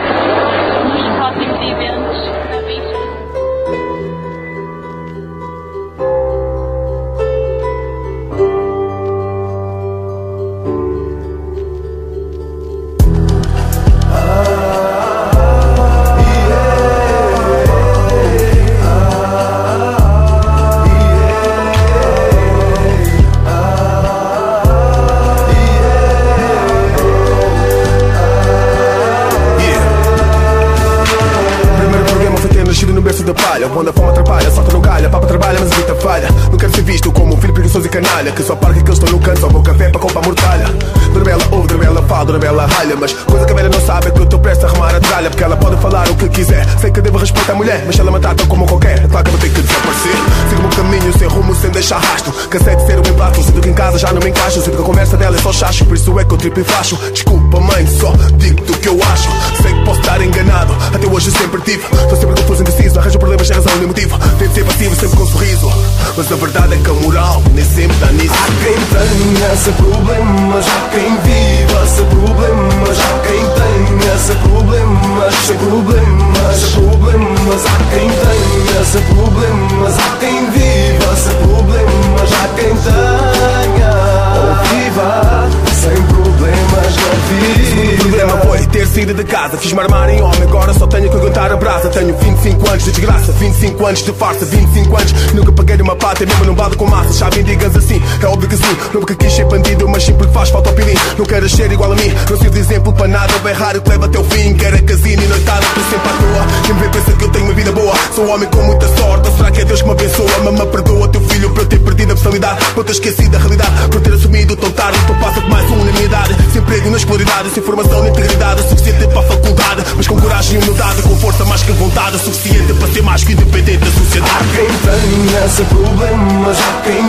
[108.28, 110.38] um homem com muita sorte, será que é Deus que me abençoa?
[110.44, 113.88] Mamãe perdoa teu filho por eu ter perdido a personalidade Por ter esquecido a realidade,
[113.90, 114.98] por ter assumido tão tarde.
[115.02, 116.36] Então passa de mais um na minha idade.
[116.52, 118.68] Sem emprego na escolaridade, sem formação nem integridade.
[118.68, 121.02] Suficiente para a faculdade, mas com coragem e humildade.
[121.02, 124.32] Com força mais que vontade, suficiente para ser mais que independente da sociedade.
[124.34, 127.08] Há quem tenha esse problema, há quem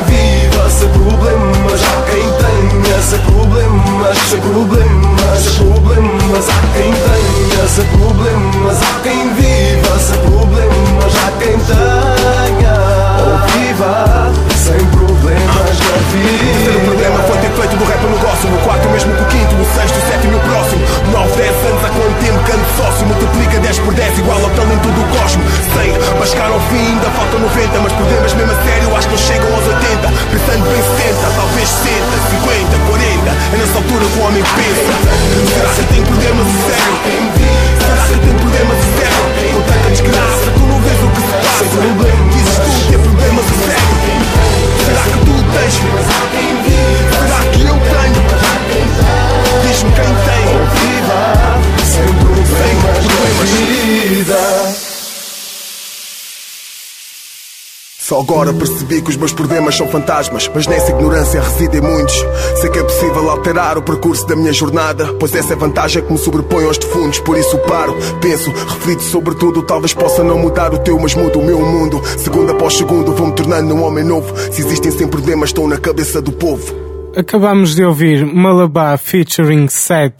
[58.29, 62.13] agora percebi que os meus problemas são fantasmas, mas nessa ignorância residem muitos.
[62.61, 66.03] Sei que é possível alterar o percurso da minha jornada, pois essa é a vantagem
[66.03, 67.19] que me sobrepõe aos defuntos.
[67.21, 69.63] Por isso paro, penso, reflito sobre tudo.
[69.63, 71.99] Talvez possa não mudar o teu, mas muda o meu mundo.
[72.19, 74.31] Segundo após segundo, vou-me tornando um homem novo.
[74.51, 76.75] Se existem sem problemas, estão na cabeça do povo.
[77.17, 80.13] Acabamos de ouvir Malabar featuring Set,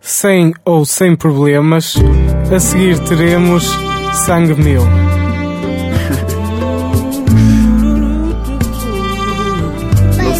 [0.00, 1.94] sem ou sem problemas.
[2.52, 3.64] A seguir teremos
[4.26, 5.23] Sangue Meu.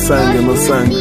[0.06, 0.96] Sangue, meu sangue.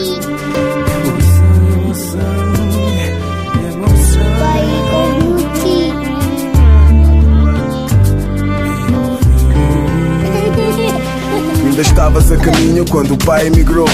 [11.66, 13.88] Ainda estavas a caminho quando o pai emigrou.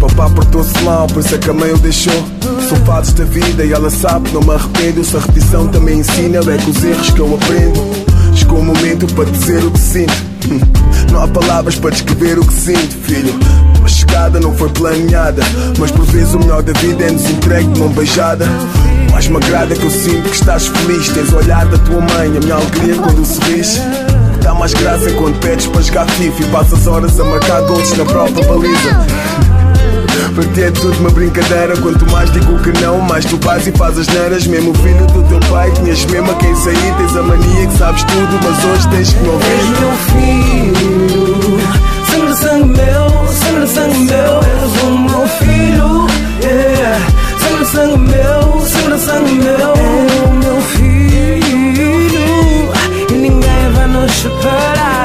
[0.00, 2.24] Papá portou-se mal, por isso é que a mãe o deixou.
[2.68, 5.04] são fases da vida e ela sabe, não me arrependo.
[5.04, 7.80] Se a repetição também ensina, é com os erros que eu aprendo.
[8.34, 10.12] Chegou o momento para dizer o que sinto.
[10.50, 10.60] Hum,
[11.12, 13.34] Não há palavras para descrever o que sinto, filho.
[14.42, 15.42] Não foi planeada,
[15.78, 18.46] mas por vezes o melhor da vida é nos entregue de mão beijada.
[19.10, 21.08] Mais me agrada que eu sinto que estás feliz.
[21.08, 23.80] Tens o olhar da tua mãe, a minha alegria quando sorris.
[24.42, 28.04] Dá mais graça quando pedes para jogar FIFA e passas horas a marcar gols na
[28.04, 29.06] própria baliza.
[30.34, 31.76] Para ti é tudo uma brincadeira.
[31.78, 34.46] Quanto mais digo que não, mais tu vais e fazes neiras.
[34.46, 36.94] Mesmo filho do teu pai, tinhas mesmo a quem sair.
[36.98, 39.46] Tens a mania que sabes tudo, mas hoje tens que me ouvir.
[39.46, 41.58] És meu filho,
[42.08, 46.06] sangue sangue meu, sangue sangue meu, és o meu filho.
[46.42, 46.98] Yeah.
[47.38, 52.28] Sangue sangue meu, sangue sangue meu, é o meu filho.
[53.10, 54.97] E ninguém vai nos separar.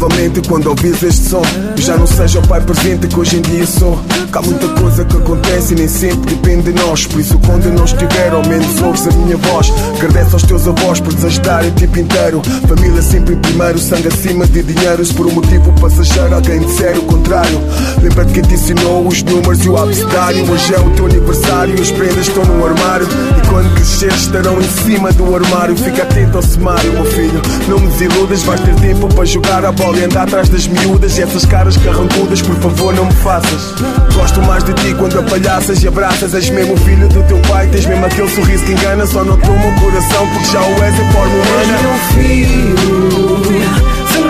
[0.00, 1.42] Provavelmente quando ouvis este som
[1.76, 4.00] já não seja o pai presente que hoje em dia sou.
[4.32, 7.06] Que há muita coisa que acontece e nem sempre depende de nós.
[7.06, 9.70] Por isso quando eu não estiver ao menos ouves a minha voz.
[9.98, 12.40] Agradeço aos teus avós por desajudarem o tipo inteiro.
[12.66, 15.04] Família sempre em primeiro, sangue acima de dinheiro.
[15.04, 17.60] Se por um motivo passageiro alguém disser o contrário
[18.02, 20.50] Lembra-te quem te ensinou os números e o abecedário.
[20.50, 23.06] Hoje é o teu aniversário as prendas estão no armário.
[23.06, 25.76] E quando cresceres estarão em cima do armário.
[25.76, 27.42] Fica atento ao semário, meu filho.
[27.68, 31.18] Não me desiludas, vais ter tempo para jogar a bola e andar atrás das miúdas
[31.18, 33.74] E essas caras carrancudas, por favor não me faças
[34.14, 37.86] Gosto mais de ti quando apalhaças e abraças És mesmo filho do teu pai, tens
[37.86, 41.12] mesmo aquele sorriso que engana Só não toma o coração porque já o és em
[41.12, 43.40] forma humana És meu filho,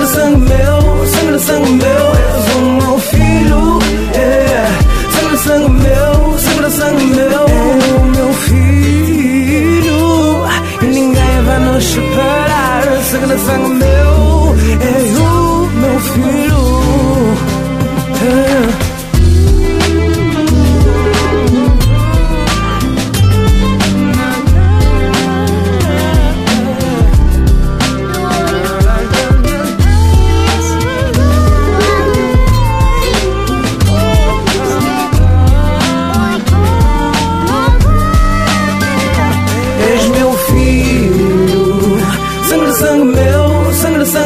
[0.01, 3.79] sangue sangue meu, sangue sangue meu, és o meu filho.
[4.15, 4.79] Yeah.
[5.13, 10.01] Sangue sangue meu, sangue sangue meu, é o meu filho.
[10.83, 12.83] E ninguém vai nos separar.
[13.11, 15.20] Sangue sangue meu, é o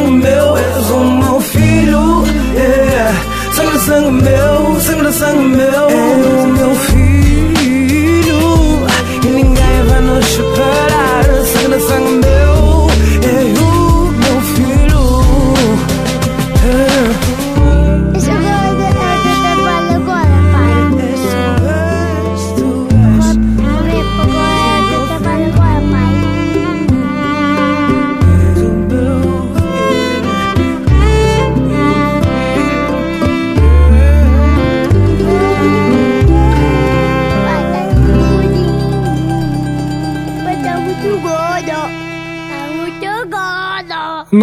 [0.05, 2.23] sangue meu, és o meu filho.
[2.53, 3.13] Yeah.
[3.53, 6.04] Sangue sangue meu, sangue sangue meu, é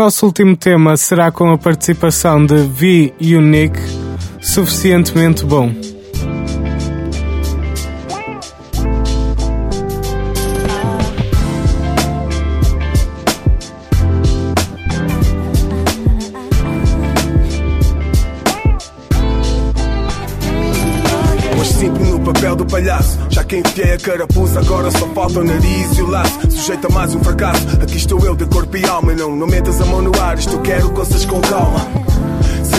[0.03, 3.79] nosso último tema será com a participação de V Unique,
[4.41, 5.73] suficientemente bom.
[21.61, 25.45] Hoje sinto-me no papel do palhaço Já que enfiei a carapuça Agora só falta o
[25.45, 27.67] nariz e o laço Sujeito a mais um fracasso.
[27.83, 30.39] Aqui estou eu de corpo e alma Não, não metas a mão no ar.
[30.39, 32.02] Isto quero coisas com calma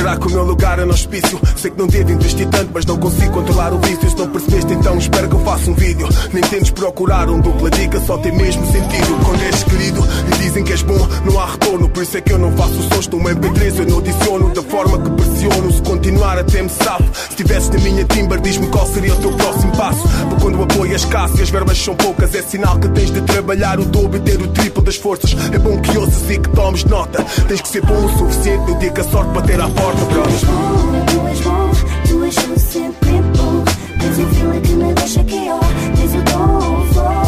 [0.04, 1.40] Será que o meu lugar é no hospício?
[1.56, 4.10] Sei que não devo investir tanto, mas não consigo controlar o vício.
[4.10, 6.10] Se não percebeste, então espero que eu faça um vídeo.
[6.34, 9.18] Nem tentes procurar um dupla dica, só tem mesmo sentido.
[9.24, 11.88] Quando és querido e dizem que és bom, não há retorno.
[11.88, 15.00] Por isso é que eu não faço sons no MP3, eu não adiciono da forma
[15.00, 15.72] que pressiono.
[15.72, 17.06] Se continuar até me safo.
[17.14, 20.04] Se estivesse na minha timber, diz-me qual seria o teu próximo passo.
[20.28, 23.10] Para quando o apoio é escasso e as verbas são poucas, é sinal que tens
[23.10, 25.34] de trabalhar o dobro e ter o triplo das forças.
[25.54, 27.24] É bom que ouças e que tomes nota.
[27.48, 30.34] Tens que ser bom o suficiente no dia que a sorte bater à porta, brother.
[31.08, 31.70] Tu és bom,
[32.08, 33.64] tu és suficientemente bom.
[34.00, 35.60] Tens um feeling que me deixa KO.
[35.96, 37.23] Tens o dom, o.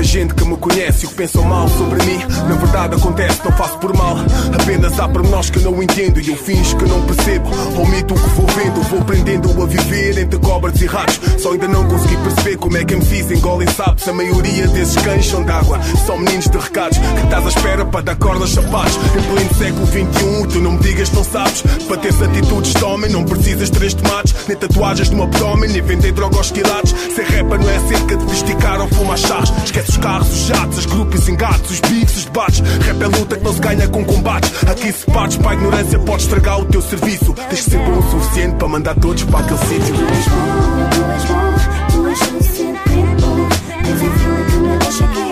[0.00, 2.18] pouca gente que me conhece e que pensam mal sobre mim.
[2.48, 4.16] Na verdade acontece, não faço por mal.
[4.60, 7.50] Apenas há pormenores que não entendo e eu finjo que não percebo.
[7.78, 11.20] Omito o que vou vendo, vou aprendendo a viver entre cobras e ratos.
[11.38, 14.08] Só ainda não consegui perceber como é que MCs engolem sapos.
[14.08, 16.98] A maioria desses cães são d'água, são meninos de recados.
[16.98, 18.96] Que estás à espera para dar corda aos sapatos.
[18.96, 21.62] Em pleno século XXI, tu não me digas não sabes.
[21.86, 26.12] Para teres atitudes de homem, não precisas três tomates, nem tatuagens no abdômen, nem vender
[26.12, 26.94] droga aos quilates.
[27.14, 29.52] Ser rapper não é cerca de esticar ou fumar charros.
[29.64, 32.60] Esquece os carros, os jatos, as grupos engatos, os bifes, os debates.
[32.60, 34.50] Rap é luta que não se ganha com combates.
[34.68, 37.34] Aqui se partes para a ignorância, pode estragar o teu serviço.
[37.34, 39.94] Tens que ser bom o suficiente para mandar todos para aquele sítio.
[39.94, 43.48] Tu és bom, tu és suficientemente bom.
[43.82, 45.29] Tens um feeling que me deixa KO.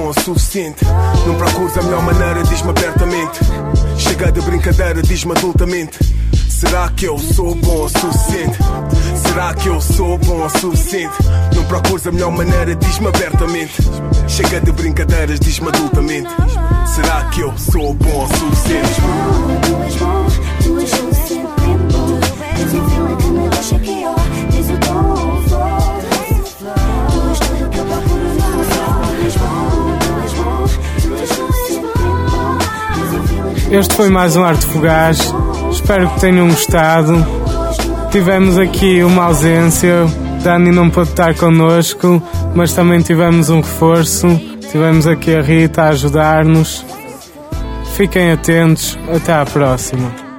[0.00, 0.84] Bom o suficiente?
[1.26, 3.40] Não procures a melhor maneira, diz-me abertamente.
[3.98, 5.98] Chega de brincadeira, diz-me adultamente.
[6.48, 8.58] Será que eu sou bom o suficiente?
[9.16, 11.14] Será que eu sou bom o suficiente?
[11.54, 13.82] Não procures a melhor maneira, diz-me abertamente.
[14.28, 16.30] Chega de brincadeiras, diz-me adultamente.
[16.94, 19.00] Será que eu sou bom o suficiente?
[19.62, 20.26] Tu és bom,
[20.62, 21.10] tu és bom.
[23.80, 24.00] Que.
[27.10, 28.84] Tu és tudo que eu procuro num só.
[29.16, 29.79] Tu és bom,
[33.70, 35.32] Este foi mais um Arte Fugaz.
[35.70, 37.24] Espero que tenham gostado.
[38.10, 40.06] Tivemos aqui uma ausência.
[40.42, 42.20] Dani não pôde estar connosco,
[42.52, 44.26] mas também tivemos um reforço.
[44.72, 46.84] Tivemos aqui a Rita a ajudar-nos.
[47.96, 48.98] Fiquem atentos.
[49.08, 50.29] Até à próxima.